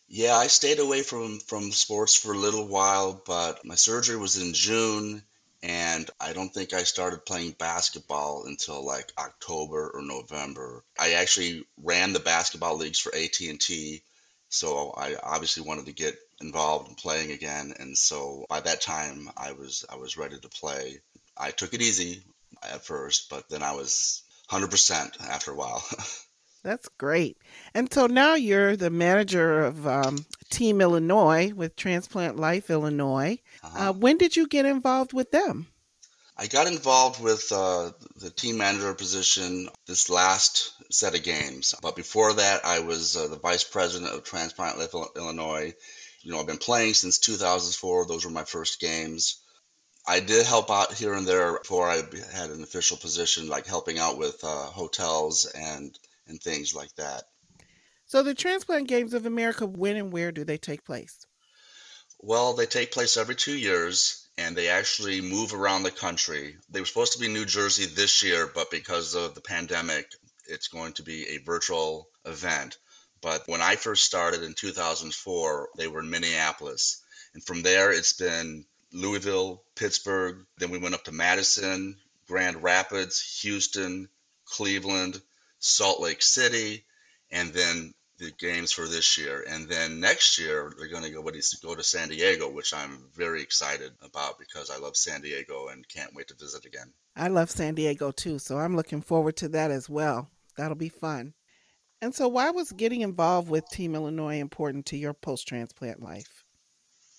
Yeah, 0.08 0.36
I 0.36 0.48
stayed 0.48 0.78
away 0.78 1.02
from 1.02 1.40
from 1.40 1.72
sports 1.72 2.14
for 2.14 2.34
a 2.34 2.38
little 2.38 2.68
while, 2.68 3.22
but 3.26 3.64
my 3.64 3.76
surgery 3.76 4.16
was 4.16 4.36
in 4.36 4.52
June, 4.52 5.22
and 5.62 6.10
I 6.20 6.34
don't 6.34 6.52
think 6.52 6.74
I 6.74 6.82
started 6.82 7.24
playing 7.24 7.52
basketball 7.52 8.44
until 8.44 8.84
like 8.84 9.10
October 9.16 9.90
or 9.94 10.02
November. 10.02 10.84
I 10.98 11.14
actually 11.14 11.64
ran 11.78 12.12
the 12.12 12.20
basketball 12.20 12.76
leagues 12.76 12.98
for 12.98 13.14
AT&T, 13.14 14.02
so 14.50 14.92
I 14.94 15.14
obviously 15.14 15.62
wanted 15.62 15.86
to 15.86 15.92
get 15.92 16.14
involved 16.42 16.90
in 16.90 16.94
playing 16.94 17.32
again, 17.32 17.72
and 17.78 17.96
so 17.96 18.44
by 18.50 18.60
that 18.60 18.82
time 18.82 19.30
I 19.34 19.52
was 19.52 19.86
I 19.88 19.96
was 19.96 20.18
ready 20.18 20.38
to 20.38 20.48
play. 20.48 21.00
I 21.42 21.50
took 21.50 21.74
it 21.74 21.82
easy 21.82 22.22
at 22.62 22.84
first, 22.86 23.28
but 23.28 23.48
then 23.50 23.62
I 23.62 23.72
was 23.72 24.22
100% 24.50 25.20
after 25.28 25.50
a 25.50 25.56
while. 25.56 25.84
That's 26.62 26.88
great. 26.96 27.36
And 27.74 27.92
so 27.92 28.06
now 28.06 28.34
you're 28.36 28.76
the 28.76 28.90
manager 28.90 29.64
of 29.64 29.84
um, 29.84 30.24
Team 30.50 30.80
Illinois 30.80 31.52
with 31.52 31.74
Transplant 31.74 32.36
Life 32.38 32.70
Illinois. 32.70 33.38
Uh, 33.64 33.66
Uh-huh. 33.66 33.92
when 33.94 34.16
did 34.18 34.36
you 34.36 34.46
get 34.46 34.64
involved 34.64 35.12
with 35.12 35.32
them? 35.32 35.66
I 36.36 36.46
got 36.46 36.66
involved 36.68 37.20
with 37.20 37.50
uh, 37.52 37.90
the 38.16 38.30
team 38.30 38.58
manager 38.58 38.94
position 38.94 39.68
this 39.86 40.08
last 40.08 40.72
set 40.90 41.14
of 41.16 41.22
games, 41.24 41.74
but 41.82 41.94
before 41.96 42.32
that, 42.34 42.64
I 42.64 42.78
was 42.80 43.16
uh, 43.16 43.28
the 43.28 43.36
vice 43.38 43.64
president 43.64 44.12
of 44.12 44.24
Transplant 44.24 44.78
Life 44.78 44.94
Illinois. 45.16 45.74
You 46.22 46.30
know, 46.32 46.40
I've 46.40 46.46
been 46.46 46.58
playing 46.58 46.94
since 46.94 47.18
2004. 47.18 48.06
Those 48.06 48.24
were 48.24 48.30
my 48.30 48.44
first 48.44 48.80
games. 48.80 49.41
I 50.06 50.20
did 50.20 50.46
help 50.46 50.70
out 50.70 50.92
here 50.94 51.14
and 51.14 51.26
there 51.26 51.58
before 51.58 51.88
I 51.88 52.02
had 52.32 52.50
an 52.50 52.62
official 52.62 52.96
position, 52.96 53.48
like 53.48 53.66
helping 53.66 53.98
out 53.98 54.18
with 54.18 54.42
uh, 54.42 54.66
hotels 54.66 55.46
and 55.46 55.96
and 56.26 56.40
things 56.40 56.74
like 56.74 56.94
that. 56.96 57.24
So 58.06 58.22
the 58.22 58.34
Transplant 58.34 58.88
Games 58.88 59.14
of 59.14 59.26
America, 59.26 59.66
when 59.66 59.96
and 59.96 60.12
where 60.12 60.32
do 60.32 60.44
they 60.44 60.58
take 60.58 60.84
place? 60.84 61.26
Well, 62.18 62.52
they 62.52 62.66
take 62.66 62.92
place 62.92 63.16
every 63.16 63.34
two 63.34 63.56
years 63.56 64.28
and 64.38 64.56
they 64.56 64.68
actually 64.68 65.20
move 65.20 65.54
around 65.54 65.82
the 65.82 65.90
country. 65.90 66.56
They 66.70 66.80
were 66.80 66.86
supposed 66.86 67.14
to 67.14 67.18
be 67.18 67.28
New 67.28 67.44
Jersey 67.44 67.86
this 67.86 68.22
year, 68.22 68.50
but 68.52 68.70
because 68.70 69.14
of 69.14 69.34
the 69.34 69.40
pandemic, 69.40 70.06
it's 70.48 70.68
going 70.68 70.92
to 70.94 71.02
be 71.02 71.28
a 71.28 71.38
virtual 71.38 72.08
event. 72.24 72.78
But 73.20 73.46
when 73.46 73.62
I 73.62 73.76
first 73.76 74.04
started 74.04 74.42
in 74.42 74.54
2004, 74.54 75.70
they 75.76 75.88
were 75.88 76.00
in 76.00 76.10
Minneapolis. 76.10 77.02
And 77.34 77.44
from 77.44 77.62
there, 77.62 77.92
it's 77.92 78.14
been 78.14 78.64
Louisville, 78.92 79.62
Pittsburgh. 79.74 80.46
Then 80.58 80.70
we 80.70 80.78
went 80.78 80.94
up 80.94 81.04
to 81.04 81.12
Madison, 81.12 81.96
Grand 82.26 82.62
Rapids, 82.62 83.40
Houston, 83.42 84.08
Cleveland, 84.44 85.20
Salt 85.58 86.00
Lake 86.00 86.22
City, 86.22 86.84
and 87.30 87.52
then 87.52 87.94
the 88.18 88.30
games 88.30 88.72
for 88.72 88.86
this 88.86 89.18
year. 89.18 89.44
And 89.48 89.68
then 89.68 90.00
next 90.00 90.38
year 90.38 90.72
they're 90.78 90.88
going 90.88 91.02
to 91.02 91.10
go 91.10 91.22
go 91.22 91.74
to 91.74 91.82
San 91.82 92.08
Diego, 92.08 92.50
which 92.50 92.72
I'm 92.72 93.08
very 93.14 93.42
excited 93.42 93.92
about 94.02 94.38
because 94.38 94.70
I 94.70 94.78
love 94.78 94.96
San 94.96 95.22
Diego 95.22 95.68
and 95.68 95.88
can't 95.88 96.14
wait 96.14 96.28
to 96.28 96.34
visit 96.34 96.64
again. 96.64 96.92
I 97.16 97.28
love 97.28 97.50
San 97.50 97.74
Diego 97.74 98.10
too, 98.10 98.38
so 98.38 98.58
I'm 98.58 98.76
looking 98.76 99.02
forward 99.02 99.36
to 99.38 99.48
that 99.48 99.70
as 99.70 99.88
well. 99.88 100.30
That'll 100.56 100.76
be 100.76 100.88
fun. 100.88 101.34
And 102.00 102.14
so, 102.14 102.26
why 102.28 102.50
was 102.50 102.72
getting 102.72 103.02
involved 103.02 103.48
with 103.48 103.68
Team 103.70 103.94
Illinois 103.94 104.40
important 104.40 104.86
to 104.86 104.96
your 104.96 105.14
post 105.14 105.46
transplant 105.46 106.02
life? 106.02 106.41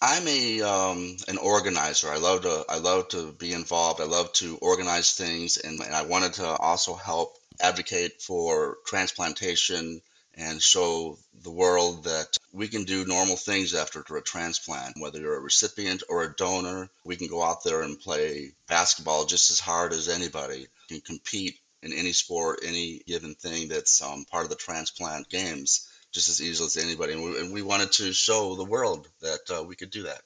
I'm 0.05 0.27
a 0.27 0.61
um, 0.63 1.15
an 1.29 1.37
organizer. 1.37 2.09
I 2.09 2.17
love 2.17 2.41
to 2.41 2.65
I 2.67 2.79
love 2.79 3.07
to 3.09 3.31
be 3.31 3.53
involved. 3.53 4.01
I 4.01 4.03
love 4.03 4.33
to 4.33 4.57
organize 4.57 5.13
things, 5.13 5.55
and, 5.55 5.79
and 5.79 5.95
I 5.95 6.01
wanted 6.01 6.33
to 6.33 6.45
also 6.45 6.95
help 6.95 7.37
advocate 7.61 8.21
for 8.21 8.79
transplantation 8.85 10.01
and 10.33 10.61
show 10.61 11.17
the 11.41 11.51
world 11.51 12.03
that 12.03 12.35
we 12.51 12.67
can 12.67 12.83
do 12.83 13.05
normal 13.05 13.37
things 13.37 13.73
after 13.73 14.01
a 14.01 14.21
transplant. 14.21 14.99
Whether 14.99 15.21
you're 15.21 15.37
a 15.37 15.39
recipient 15.39 16.03
or 16.09 16.23
a 16.23 16.35
donor, 16.35 16.89
we 17.05 17.15
can 17.15 17.27
go 17.27 17.41
out 17.41 17.63
there 17.63 17.81
and 17.81 17.97
play 17.97 18.51
basketball 18.67 19.23
just 19.23 19.51
as 19.51 19.61
hard 19.61 19.93
as 19.93 20.09
anybody. 20.09 20.67
You 20.89 20.99
can 20.99 20.99
compete 20.99 21.57
in 21.81 21.93
any 21.93 22.11
sport, 22.11 22.59
any 22.65 23.03
given 23.07 23.35
thing 23.35 23.69
that's 23.69 24.01
um, 24.01 24.25
part 24.25 24.43
of 24.43 24.49
the 24.49 24.57
transplant 24.57 25.29
games 25.29 25.87
just 26.13 26.29
as 26.29 26.41
easily 26.41 26.67
as 26.67 26.77
anybody. 26.77 27.13
And 27.13 27.23
we, 27.23 27.39
and 27.39 27.53
we 27.53 27.61
wanted 27.61 27.91
to 27.93 28.13
show 28.13 28.55
the 28.55 28.63
world 28.63 29.07
that 29.21 29.39
uh, 29.49 29.63
we 29.63 29.75
could 29.75 29.91
do 29.91 30.03
that. 30.03 30.21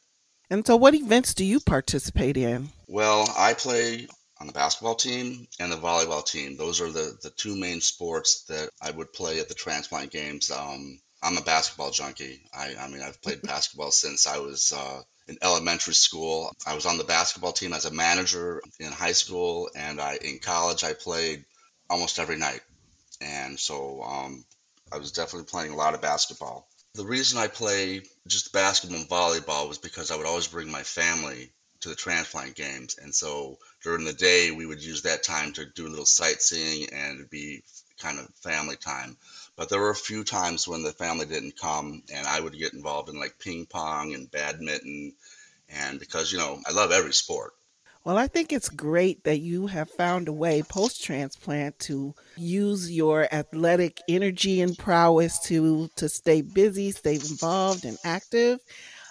And 0.50 0.66
so, 0.66 0.76
what 0.78 0.94
events 0.94 1.34
do 1.34 1.44
you 1.44 1.60
participate 1.60 2.38
in? 2.38 2.70
Well, 2.88 3.28
I 3.38 3.54
play 3.54 4.08
on 4.40 4.48
the 4.48 4.54
basketball 4.54 4.96
team 4.96 5.48
and 5.60 5.72
the 5.72 5.78
volleyball 5.78 6.26
team. 6.26 6.58
Those 6.58 6.80
are 6.80 6.92
the, 6.92 7.18
the 7.22 7.32
two 7.32 7.56
main 7.56 7.82
sports 7.82 8.44
that 8.44 8.70
I 8.82 8.92
would 8.92 9.12
play 9.12 9.40
at 9.40 9.50
the 9.50 9.56
transplant 9.56 10.12
games. 10.12 10.52
Um, 10.52 11.00
I'm 11.22 11.38
a 11.38 11.42
basketball 11.42 11.92
junkie. 11.92 12.42
I, 12.54 12.76
I 12.80 12.88
mean, 12.88 13.02
I've 13.02 13.22
played 13.22 13.42
basketball 13.44 13.92
since 13.92 14.28
I 14.28 14.38
was 14.38 14.72
uh, 14.72 15.02
in 15.28 15.38
elementary 15.42 15.96
school. 15.96 16.54
I 16.66 16.76
was 16.76 16.86
on 16.86 16.98
the 16.98 17.04
basketball 17.04 17.52
team 17.52 17.74
as 17.74 17.86
a 17.86 17.92
manager 17.92 18.62
in 18.80 18.92
high 18.92 19.14
school, 19.14 19.70
and 19.76 20.00
I 20.00 20.16
in 20.16 20.40
college 20.40 20.84
I 20.84 20.94
played 20.94 21.44
almost 21.90 22.20
every 22.20 22.38
night. 22.38 22.62
And 23.20 23.60
so 23.60 24.02
um, 24.04 24.46
I 24.92 24.98
was 24.98 25.12
definitely 25.12 25.48
playing 25.48 25.72
a 25.72 25.76
lot 25.76 25.94
of 25.94 26.02
basketball. 26.02 26.68
The 26.96 27.06
reason 27.06 27.38
I 27.38 27.48
play 27.48 28.04
just 28.28 28.54
basketball 28.54 29.00
and 29.00 29.10
volleyball 29.10 29.68
was 29.68 29.78
because 29.78 30.12
I 30.12 30.16
would 30.16 30.26
always 30.26 30.48
bring 30.48 30.72
my 30.72 30.84
family 30.84 31.52
to 31.82 31.90
the 31.90 31.96
transplant 31.96 32.56
games. 32.56 32.98
And 32.98 33.14
so 33.14 33.60
during 33.84 34.06
the 34.06 34.14
day, 34.14 34.52
we 34.52 34.66
would 34.66 34.84
use 34.84 35.04
that 35.04 35.24
time 35.24 35.54
to 35.54 35.66
do 35.66 35.88
a 35.88 35.90
little 35.90 36.06
sightseeing 36.06 36.90
and 36.92 37.30
be 37.30 37.64
kind 38.00 38.20
of 38.20 38.34
family 38.36 38.78
time. 38.78 39.18
But 39.56 39.70
there 39.70 39.80
were 39.80 39.90
a 39.90 39.96
few 39.96 40.24
times 40.24 40.68
when 40.68 40.84
the 40.84 40.92
family 40.92 41.26
didn't 41.26 41.60
come 41.60 42.04
and 42.14 42.26
I 42.26 42.40
would 42.40 42.58
get 42.58 42.74
involved 42.74 43.10
in 43.10 43.20
like 43.20 43.40
ping 43.40 43.66
pong 43.66 44.14
and 44.14 44.32
badminton. 44.32 45.14
And 45.70 46.00
because, 46.00 46.32
you 46.32 46.38
know, 46.38 46.60
I 46.66 46.72
love 46.72 46.92
every 46.92 47.14
sport. 47.14 47.54
Well, 48.04 48.18
I 48.18 48.28
think 48.28 48.54
it's 48.54 48.70
great 48.70 49.24
that 49.26 49.40
you 49.40 49.68
have 49.68 49.90
found 49.90 50.28
a 50.28 50.34
way 50.34 50.64
post 50.64 51.04
transplant 51.04 51.78
to 51.80 52.16
use 52.38 52.92
your 52.92 53.28
athletic 53.34 54.00
energy 54.08 54.62
and 54.62 54.78
prowess 54.78 55.40
to 55.48 55.90
to 55.98 56.08
stay 56.08 56.42
busy, 56.42 56.92
stay 56.92 57.16
involved 57.16 57.86
and 57.86 57.98
active. 58.04 58.60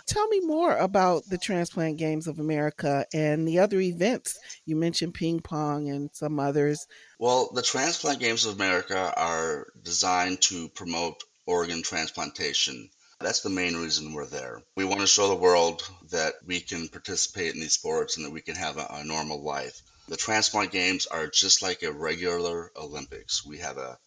Tell 0.07 0.29
me 0.29 0.39
more 0.41 0.77
about 0.77 1.25
the 1.29 1.37
Transplant 1.37 1.97
Games 1.97 2.29
of 2.29 2.39
America 2.39 3.07
and 3.13 3.47
the 3.47 3.59
other 3.59 3.81
events. 3.81 4.39
You 4.65 4.77
mentioned 4.77 5.15
ping 5.15 5.41
pong 5.41 5.91
and 5.91 6.11
some 6.13 6.39
others. 6.39 6.87
Well, 7.19 7.51
the 7.53 7.63
Transplant 7.63 8.21
Games 8.21 8.47
of 8.47 8.55
America 8.55 9.13
are 9.17 9.67
designed 9.83 10.43
to 10.43 10.69
promote 10.69 11.25
organ 11.45 11.83
transplantation. 11.83 12.89
That's 13.21 13.41
the 13.41 13.51
main 13.51 13.77
reason 13.77 14.13
we're 14.13 14.27
there. 14.27 14.63
We 14.77 14.85
want 14.85 15.01
to 15.01 15.07
show 15.07 15.29
the 15.29 15.35
world 15.35 15.83
that 16.11 16.35
we 16.45 16.61
can 16.61 16.89
participate 16.89 17.55
in 17.55 17.61
these 17.61 17.73
sports 17.73 18.17
and 18.17 18.27
that 18.27 18.33
we 18.33 18.43
can 18.43 18.57
have 18.57 18.77
a, 18.77 18.87
a 18.91 19.05
normal 19.05 19.43
life. 19.43 19.81
The 20.09 20.17
transplant 20.17 20.71
games 20.71 21.07
are 21.07 21.27
just 21.27 21.63
like 21.63 21.83
a 21.83 21.93
regular 21.93 22.71
Olympics. 22.77 23.45
We 23.45 23.59
have 23.59 23.79
a 23.79 23.99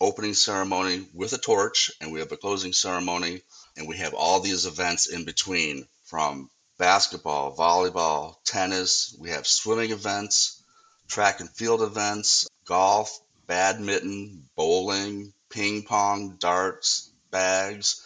opening 0.00 0.34
ceremony 0.34 1.06
with 1.12 1.32
a 1.34 1.38
torch 1.38 1.90
and 2.00 2.10
we 2.10 2.20
have 2.20 2.32
a 2.32 2.36
closing 2.36 2.72
ceremony 2.72 3.42
and 3.76 3.86
we 3.86 3.98
have 3.98 4.14
all 4.14 4.40
these 4.40 4.66
events 4.66 5.06
in 5.08 5.24
between 5.24 5.86
from 6.04 6.50
basketball, 6.78 7.56
volleyball, 7.56 8.36
tennis, 8.44 9.14
we 9.20 9.30
have 9.30 9.46
swimming 9.46 9.92
events, 9.92 10.62
track 11.06 11.40
and 11.40 11.50
field 11.50 11.82
events, 11.82 12.48
golf, 12.64 13.20
badminton, 13.46 14.48
bowling, 14.56 15.32
ping 15.50 15.82
pong, 15.82 16.36
darts, 16.40 17.10
bags. 17.30 18.02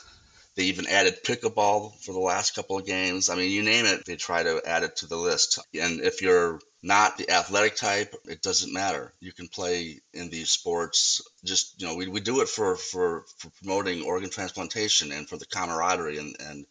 They 0.58 0.64
even 0.64 0.88
added 0.88 1.22
pickleball 1.22 2.00
for 2.00 2.12
the 2.12 2.18
last 2.18 2.56
couple 2.56 2.76
of 2.76 2.84
games. 2.84 3.30
I 3.30 3.36
mean, 3.36 3.52
you 3.52 3.62
name 3.62 3.86
it, 3.86 4.04
they 4.04 4.16
try 4.16 4.42
to 4.42 4.60
add 4.66 4.82
it 4.82 4.96
to 4.96 5.06
the 5.06 5.14
list. 5.16 5.60
And 5.72 6.00
if 6.00 6.20
you're 6.20 6.58
not 6.82 7.16
the 7.16 7.30
athletic 7.30 7.76
type, 7.76 8.12
it 8.24 8.42
doesn't 8.42 8.72
matter. 8.72 9.12
You 9.20 9.32
can 9.32 9.46
play 9.46 10.00
in 10.12 10.30
these 10.30 10.50
sports. 10.50 11.22
Just 11.44 11.80
you 11.80 11.86
know, 11.86 11.94
we, 11.94 12.08
we 12.08 12.18
do 12.18 12.40
it 12.40 12.48
for, 12.48 12.74
for, 12.74 13.24
for 13.36 13.50
promoting 13.62 14.02
organ 14.02 14.30
transplantation 14.30 15.12
and 15.12 15.28
for 15.28 15.36
the 15.36 15.46
camaraderie 15.46 16.18
and 16.18 16.34
and 16.40 16.66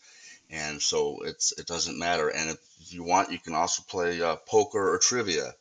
and 0.49 0.81
so 0.81 1.19
it's 1.23 1.57
it 1.57 1.65
doesn't 1.65 1.97
matter. 1.97 2.27
And 2.27 2.49
if 2.49 2.59
you 2.93 3.05
want, 3.05 3.31
you 3.31 3.39
can 3.39 3.53
also 3.53 3.83
play 3.87 4.21
uh, 4.21 4.35
poker 4.35 4.93
or 4.93 4.97
trivia, 4.97 5.53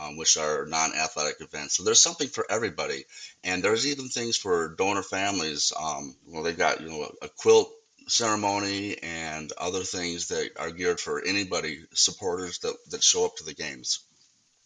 um, 0.00 0.16
which 0.16 0.36
are 0.36 0.66
non-athletic 0.66 1.40
events. 1.40 1.76
So 1.76 1.84
there's 1.84 2.02
something 2.02 2.28
for 2.28 2.46
everybody, 2.50 3.04
and 3.44 3.62
there's 3.62 3.86
even 3.86 4.08
things 4.08 4.36
for 4.36 4.74
donor 4.76 5.02
families. 5.02 5.72
Um, 5.78 6.16
well, 6.26 6.42
they've 6.42 6.56
got 6.56 6.80
you 6.80 6.88
know 6.88 7.12
a 7.22 7.28
quilt 7.28 7.70
ceremony 8.08 8.98
and 9.02 9.52
other 9.52 9.82
things 9.82 10.28
that 10.28 10.50
are 10.58 10.70
geared 10.70 11.00
for 11.00 11.22
anybody 11.24 11.84
supporters 11.92 12.58
that, 12.60 12.74
that 12.90 13.02
show 13.02 13.24
up 13.24 13.36
to 13.36 13.44
the 13.44 13.54
games. 13.54 14.00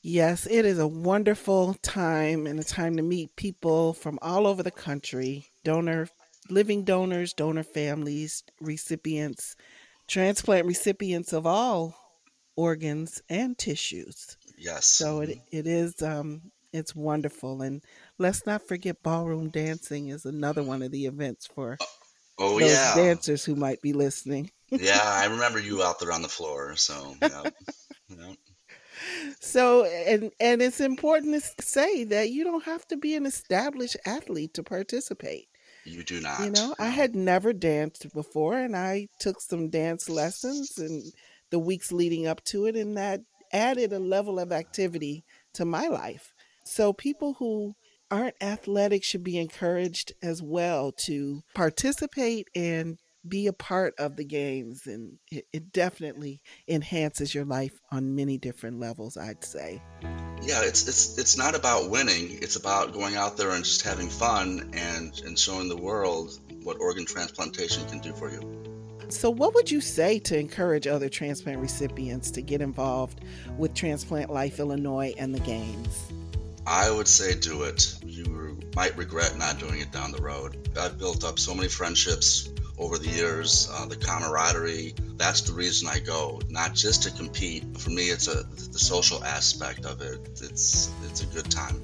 Yes, 0.02 0.46
it 0.50 0.66
is 0.66 0.78
a 0.78 0.86
wonderful 0.86 1.74
time 1.82 2.46
and 2.46 2.60
a 2.60 2.64
time 2.64 2.96
to 2.96 3.02
meet 3.02 3.36
people 3.36 3.94
from 3.94 4.18
all 4.20 4.46
over 4.46 4.62
the 4.62 4.70
country, 4.70 5.46
donor 5.64 6.08
living 6.50 6.84
donors, 6.84 7.32
donor 7.32 7.62
families, 7.62 8.44
recipients, 8.60 9.56
transplant 10.06 10.66
recipients 10.66 11.32
of 11.32 11.46
all 11.46 11.96
organs 12.56 13.22
and 13.28 13.56
tissues. 13.56 14.36
Yes. 14.56 14.86
So 14.86 15.20
it 15.20 15.38
it 15.50 15.66
is 15.66 16.00
um 16.02 16.42
it's 16.72 16.94
wonderful 16.94 17.62
and 17.62 17.82
let's 18.18 18.46
not 18.46 18.66
forget 18.66 19.02
ballroom 19.02 19.48
dancing 19.48 20.08
is 20.08 20.24
another 20.24 20.62
one 20.62 20.82
of 20.82 20.90
the 20.90 21.06
events 21.06 21.46
for 21.46 21.78
Oh 22.38 22.58
those 22.58 22.68
yeah, 22.68 22.94
dancers 22.94 23.44
who 23.44 23.54
might 23.54 23.80
be 23.80 23.92
listening. 23.92 24.50
yeah. 24.70 25.00
I 25.04 25.26
remember 25.26 25.60
you 25.60 25.82
out 25.82 26.00
there 26.00 26.12
on 26.12 26.22
the 26.22 26.28
floor. 26.28 26.74
So. 26.76 27.14
So 29.40 29.84
and 29.84 30.32
and 30.40 30.62
it's 30.62 30.80
important 30.80 31.34
to 31.34 31.62
say 31.62 32.04
that 32.04 32.30
you 32.30 32.44
don't 32.44 32.64
have 32.64 32.86
to 32.88 32.96
be 32.96 33.14
an 33.14 33.26
established 33.26 33.96
athlete 34.06 34.54
to 34.54 34.62
participate. 34.62 35.48
You 35.84 36.02
do 36.02 36.20
not. 36.20 36.40
You 36.40 36.50
know, 36.50 36.74
I 36.78 36.88
had 36.88 37.14
never 37.14 37.52
danced 37.52 38.12
before 38.14 38.58
and 38.58 38.76
I 38.76 39.08
took 39.20 39.40
some 39.40 39.68
dance 39.68 40.08
lessons 40.08 40.78
and 40.78 41.12
the 41.50 41.58
weeks 41.58 41.92
leading 41.92 42.26
up 42.26 42.42
to 42.44 42.66
it 42.66 42.74
and 42.74 42.96
that 42.96 43.20
added 43.54 43.92
a 43.92 43.98
level 43.98 44.38
of 44.38 44.52
activity 44.52 45.24
to 45.54 45.64
my 45.64 45.88
life. 45.88 46.34
So 46.64 46.92
people 46.92 47.34
who 47.34 47.76
aren't 48.10 48.36
athletic 48.42 49.02
should 49.02 49.24
be 49.24 49.38
encouraged 49.38 50.12
as 50.22 50.42
well 50.42 50.92
to 50.92 51.42
participate 51.54 52.48
and 52.54 52.98
be 53.26 53.46
a 53.46 53.52
part 53.52 53.94
of 53.98 54.16
the 54.16 54.24
games 54.24 54.86
and 54.86 55.18
it, 55.30 55.46
it 55.52 55.72
definitely 55.72 56.42
enhances 56.68 57.34
your 57.34 57.46
life 57.46 57.80
on 57.90 58.14
many 58.14 58.36
different 58.36 58.78
levels 58.78 59.16
i'd 59.16 59.42
say 59.42 59.80
Yeah, 60.42 60.60
it's 60.62 60.86
it's 60.86 61.16
it's 61.16 61.38
not 61.38 61.54
about 61.54 61.88
winning. 61.88 62.38
It's 62.42 62.56
about 62.56 62.92
going 62.92 63.16
out 63.16 63.38
there 63.38 63.50
and 63.52 63.64
just 63.64 63.80
having 63.80 64.10
fun 64.10 64.72
and 64.74 65.18
and 65.24 65.38
showing 65.38 65.68
the 65.68 65.76
world 65.76 66.38
what 66.62 66.76
organ 66.80 67.06
transplantation 67.06 67.88
can 67.88 68.00
do 68.00 68.12
for 68.12 68.30
you. 68.30 68.73
So 69.08 69.30
what 69.30 69.54
would 69.54 69.70
you 69.70 69.80
say 69.80 70.18
to 70.18 70.38
encourage 70.38 70.86
other 70.86 71.08
transplant 71.08 71.60
recipients 71.60 72.30
to 72.30 72.42
get 72.42 72.60
involved 72.60 73.20
with 73.58 73.74
transplant 73.74 74.30
life 74.30 74.58
illinois 74.58 75.12
and 75.18 75.34
the 75.34 75.40
games 75.40 76.12
I 76.66 76.90
would 76.90 77.08
say 77.08 77.34
do 77.34 77.64
it. 77.64 77.94
You 78.04 78.58
might 78.74 78.96
regret 78.96 79.36
not 79.36 79.58
doing 79.58 79.80
it 79.80 79.92
down 79.92 80.12
the 80.12 80.22
road. 80.22 80.56
I've 80.80 80.98
built 80.98 81.22
up 81.24 81.38
so 81.38 81.54
many 81.54 81.68
friendships 81.68 82.48
over 82.78 82.98
the 82.98 83.08
years, 83.08 83.68
uh, 83.72 83.86
the 83.86 83.96
camaraderie. 83.96 84.94
That's 85.16 85.42
the 85.42 85.52
reason 85.52 85.88
I 85.88 85.98
go, 85.98 86.40
not 86.48 86.74
just 86.74 87.02
to 87.04 87.10
compete. 87.10 87.78
For 87.78 87.90
me, 87.90 88.04
it's 88.04 88.28
a 88.28 88.44
the 88.44 88.78
social 88.78 89.22
aspect 89.24 89.84
of 89.84 90.00
it. 90.00 90.18
It's 90.42 90.90
it's 91.04 91.22
a 91.22 91.26
good 91.26 91.50
time. 91.50 91.82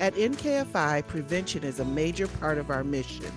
At 0.00 0.14
NKFI, 0.14 1.06
prevention 1.06 1.62
is 1.62 1.80
a 1.80 1.84
major 1.84 2.26
part 2.26 2.58
of 2.58 2.70
our 2.70 2.82
mission. 2.82 3.30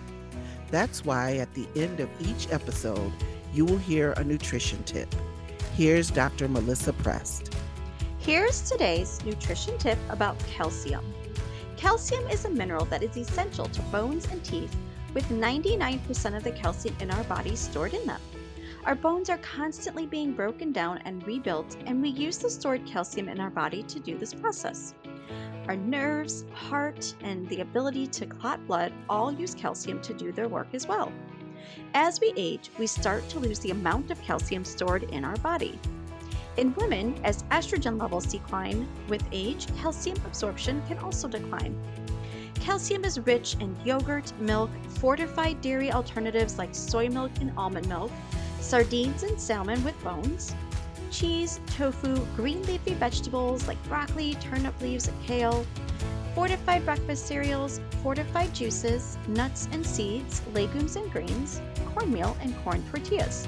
That's 0.72 1.06
why 1.06 1.38
at 1.38 1.54
the 1.54 1.68
end 1.76 2.00
of 2.00 2.10
each 2.20 2.52
episode, 2.52 3.14
you 3.54 3.64
will 3.64 3.78
hear 3.78 4.14
a 4.14 4.24
nutrition 4.24 4.84
tip. 4.84 5.14
Here's 5.76 6.10
Dr. 6.10 6.48
Melissa 6.48 6.94
Prest. 6.94 7.54
Here's 8.20 8.70
today's 8.70 9.24
nutrition 9.24 9.78
tip 9.78 10.00
about 10.10 10.38
calcium. 10.40 11.06
Calcium 11.78 12.28
is 12.28 12.46
a 12.46 12.50
mineral 12.50 12.86
that 12.86 13.04
is 13.04 13.16
essential 13.16 13.68
to 13.68 13.82
bones 13.84 14.28
and 14.32 14.44
teeth, 14.44 14.76
with 15.14 15.30
99% 15.30 16.36
of 16.36 16.44
the 16.44 16.52
calcium 16.52 16.96
in 17.00 17.12
our 17.12 17.24
body 17.26 17.56
stored 17.56 17.94
in 17.94 18.06
them. 18.06 18.20
Our 18.88 18.96
bones 18.96 19.30
are 19.30 19.38
constantly 19.40 20.06
being 20.06 20.32
broken 20.32 20.72
down 20.72 21.00
and 21.00 21.28
rebuilt, 21.28 21.76
and 21.86 22.02
we 22.02 22.08
use 22.08 22.38
the 22.38 22.50
stored 22.50 22.86
calcium 22.86 23.28
in 23.28 23.38
our 23.38 23.50
body 23.50 23.84
to 23.84 24.00
do 24.00 24.18
this 24.18 24.34
process. 24.34 24.94
Our 25.68 25.76
nerves, 25.76 26.46
heart, 26.54 27.14
and 27.20 27.46
the 27.50 27.60
ability 27.60 28.08
to 28.08 28.26
clot 28.26 28.66
blood 28.66 28.94
all 29.10 29.30
use 29.30 29.54
calcium 29.54 30.02
to 30.04 30.14
do 30.14 30.32
their 30.32 30.48
work 30.48 30.70
as 30.72 30.88
well. 30.88 31.12
As 31.96 32.22
we 32.22 32.32
age, 32.38 32.72
we 32.80 32.88
start 32.88 33.28
to 33.28 33.40
lose 33.40 33.60
the 33.60 33.72
amount 33.72 34.10
of 34.10 34.22
calcium 34.22 34.64
stored 34.64 35.04
in 35.04 35.26
our 35.26 35.36
body. 35.36 35.78
In 36.56 36.74
women, 36.76 37.20
as 37.26 37.44
estrogen 37.52 38.00
levels 38.00 38.26
decline 38.26 38.88
with 39.10 39.28
age, 39.34 39.68
calcium 39.82 40.18
absorption 40.26 40.82
can 40.88 40.98
also 41.00 41.28
decline. 41.28 41.78
Calcium 42.62 43.04
is 43.04 43.20
rich 43.20 43.58
in 43.60 43.76
yogurt, 43.84 44.32
milk, 44.40 44.70
fortified 44.88 45.60
dairy 45.60 45.92
alternatives 45.92 46.58
like 46.58 46.74
soy 46.74 47.10
milk 47.10 47.32
and 47.42 47.52
almond 47.58 47.90
milk, 47.90 48.12
sardines 48.68 49.24
and 49.24 49.40
salmon 49.40 49.82
with 49.86 50.04
bones, 50.04 50.54
cheese, 51.10 51.62
tofu, 51.68 52.14
green 52.36 52.62
leafy 52.64 52.94
vegetables 52.96 53.66
like 53.66 53.82
broccoli, 53.88 54.34
turnip 54.36 54.80
leaves, 54.82 55.08
and 55.08 55.24
kale, 55.26 55.66
fortified 56.36 56.84
breakfast 56.84 57.26
cereals, 57.26 57.80
fortified 58.04 58.54
juices, 58.54 59.18
nuts 59.30 59.70
and 59.72 59.86
seeds, 59.86 60.42
legumes 60.54 60.98
and 60.98 61.10
greens, 61.14 61.62
cornmeal, 61.94 62.36
and 62.42 62.54
corn 62.58 62.84
tortillas. 62.92 63.48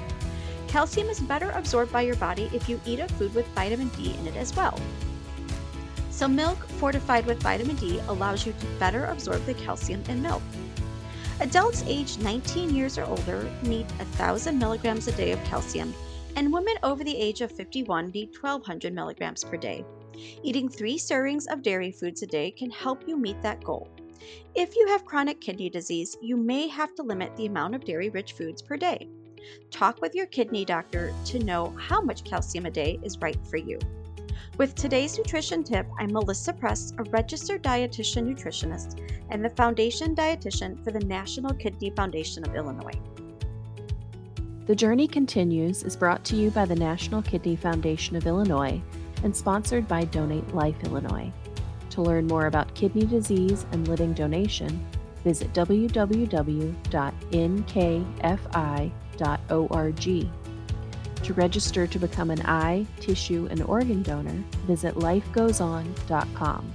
Calcium 0.68 1.08
is 1.08 1.20
better 1.20 1.50
absorbed 1.50 1.92
by 1.92 2.00
your 2.00 2.16
body 2.16 2.48
if 2.54 2.66
you 2.66 2.80
eat 2.86 2.98
a 2.98 3.08
food 3.08 3.34
with 3.34 3.46
vitamin 3.48 3.88
D 3.88 4.14
in 4.18 4.26
it 4.26 4.36
as 4.36 4.56
well. 4.56 4.80
So, 6.10 6.28
milk 6.28 6.56
fortified 6.80 7.26
with 7.26 7.42
vitamin 7.42 7.76
D 7.76 8.00
allows 8.08 8.46
you 8.46 8.54
to 8.58 8.66
better 8.78 9.04
absorb 9.04 9.44
the 9.44 9.54
calcium 9.54 10.02
in 10.08 10.22
milk. 10.22 10.42
Adults 11.40 11.82
aged 11.86 12.22
19 12.22 12.74
years 12.74 12.98
or 12.98 13.04
older 13.04 13.50
need 13.62 13.90
1,000 13.92 14.58
milligrams 14.58 15.08
a 15.08 15.12
day 15.12 15.32
of 15.32 15.42
calcium, 15.44 15.94
and 16.36 16.52
women 16.52 16.74
over 16.82 17.02
the 17.02 17.16
age 17.16 17.40
of 17.40 17.50
51 17.50 18.10
need 18.10 18.28
1,200 18.38 18.92
milligrams 18.92 19.42
per 19.42 19.56
day. 19.56 19.82
Eating 20.42 20.68
three 20.68 20.98
servings 20.98 21.50
of 21.50 21.62
dairy 21.62 21.90
foods 21.90 22.22
a 22.22 22.26
day 22.26 22.50
can 22.50 22.70
help 22.70 23.08
you 23.08 23.16
meet 23.16 23.40
that 23.40 23.64
goal. 23.64 23.88
If 24.54 24.76
you 24.76 24.86
have 24.88 25.06
chronic 25.06 25.40
kidney 25.40 25.70
disease, 25.70 26.14
you 26.20 26.36
may 26.36 26.68
have 26.68 26.94
to 26.96 27.02
limit 27.02 27.34
the 27.36 27.46
amount 27.46 27.74
of 27.74 27.86
dairy 27.86 28.10
rich 28.10 28.34
foods 28.34 28.60
per 28.60 28.76
day. 28.76 29.08
Talk 29.70 30.02
with 30.02 30.14
your 30.14 30.26
kidney 30.26 30.66
doctor 30.66 31.14
to 31.24 31.38
know 31.38 31.74
how 31.78 32.02
much 32.02 32.22
calcium 32.24 32.66
a 32.66 32.70
day 32.70 32.98
is 33.02 33.18
right 33.18 33.38
for 33.46 33.56
you. 33.56 33.78
With 34.60 34.74
today's 34.74 35.16
nutrition 35.16 35.64
tip, 35.64 35.86
I'm 35.98 36.12
Melissa 36.12 36.52
Prest, 36.52 36.94
a 36.98 37.04
registered 37.04 37.62
dietitian 37.62 38.28
nutritionist 38.28 39.00
and 39.30 39.42
the 39.42 39.48
foundation 39.48 40.14
dietitian 40.14 40.84
for 40.84 40.90
the 40.90 41.00
National 41.00 41.54
Kidney 41.54 41.88
Foundation 41.96 42.46
of 42.46 42.54
Illinois. 42.54 43.00
The 44.66 44.74
Journey 44.74 45.08
Continues 45.08 45.82
is 45.82 45.96
brought 45.96 46.26
to 46.26 46.36
you 46.36 46.50
by 46.50 46.66
the 46.66 46.76
National 46.76 47.22
Kidney 47.22 47.56
Foundation 47.56 48.16
of 48.16 48.26
Illinois 48.26 48.82
and 49.24 49.34
sponsored 49.34 49.88
by 49.88 50.04
Donate 50.04 50.54
Life 50.54 50.84
Illinois. 50.84 51.32
To 51.88 52.02
learn 52.02 52.26
more 52.26 52.44
about 52.44 52.74
kidney 52.74 53.06
disease 53.06 53.64
and 53.72 53.88
living 53.88 54.12
donation, 54.12 54.86
visit 55.24 55.50
www.nkfi.org. 55.54 56.70
To 61.24 61.34
register 61.34 61.86
to 61.86 61.98
become 61.98 62.30
an 62.30 62.40
eye, 62.46 62.86
tissue, 63.00 63.46
and 63.50 63.62
organ 63.62 64.02
donor, 64.02 64.42
visit 64.66 64.94
lifegoeson.com. 64.94 66.74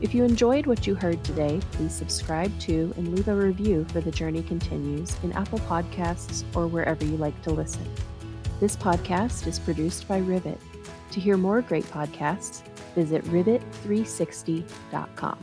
If 0.00 0.14
you 0.14 0.24
enjoyed 0.24 0.66
what 0.66 0.86
you 0.86 0.94
heard 0.94 1.22
today, 1.22 1.60
please 1.72 1.94
subscribe 1.94 2.58
to 2.60 2.94
and 2.96 3.14
leave 3.14 3.28
a 3.28 3.34
review 3.34 3.84
for 3.92 4.00
The 4.00 4.10
Journey 4.10 4.42
Continues 4.42 5.14
in 5.22 5.32
Apple 5.32 5.58
Podcasts 5.60 6.44
or 6.56 6.66
wherever 6.66 7.04
you 7.04 7.18
like 7.18 7.40
to 7.42 7.50
listen. 7.50 7.86
This 8.60 8.76
podcast 8.76 9.46
is 9.46 9.58
produced 9.58 10.08
by 10.08 10.16
Rivet. 10.18 10.58
To 11.12 11.20
hear 11.20 11.36
more 11.36 11.60
great 11.60 11.84
podcasts, 11.84 12.62
visit 12.94 13.22
rivet360.com. 13.24 15.38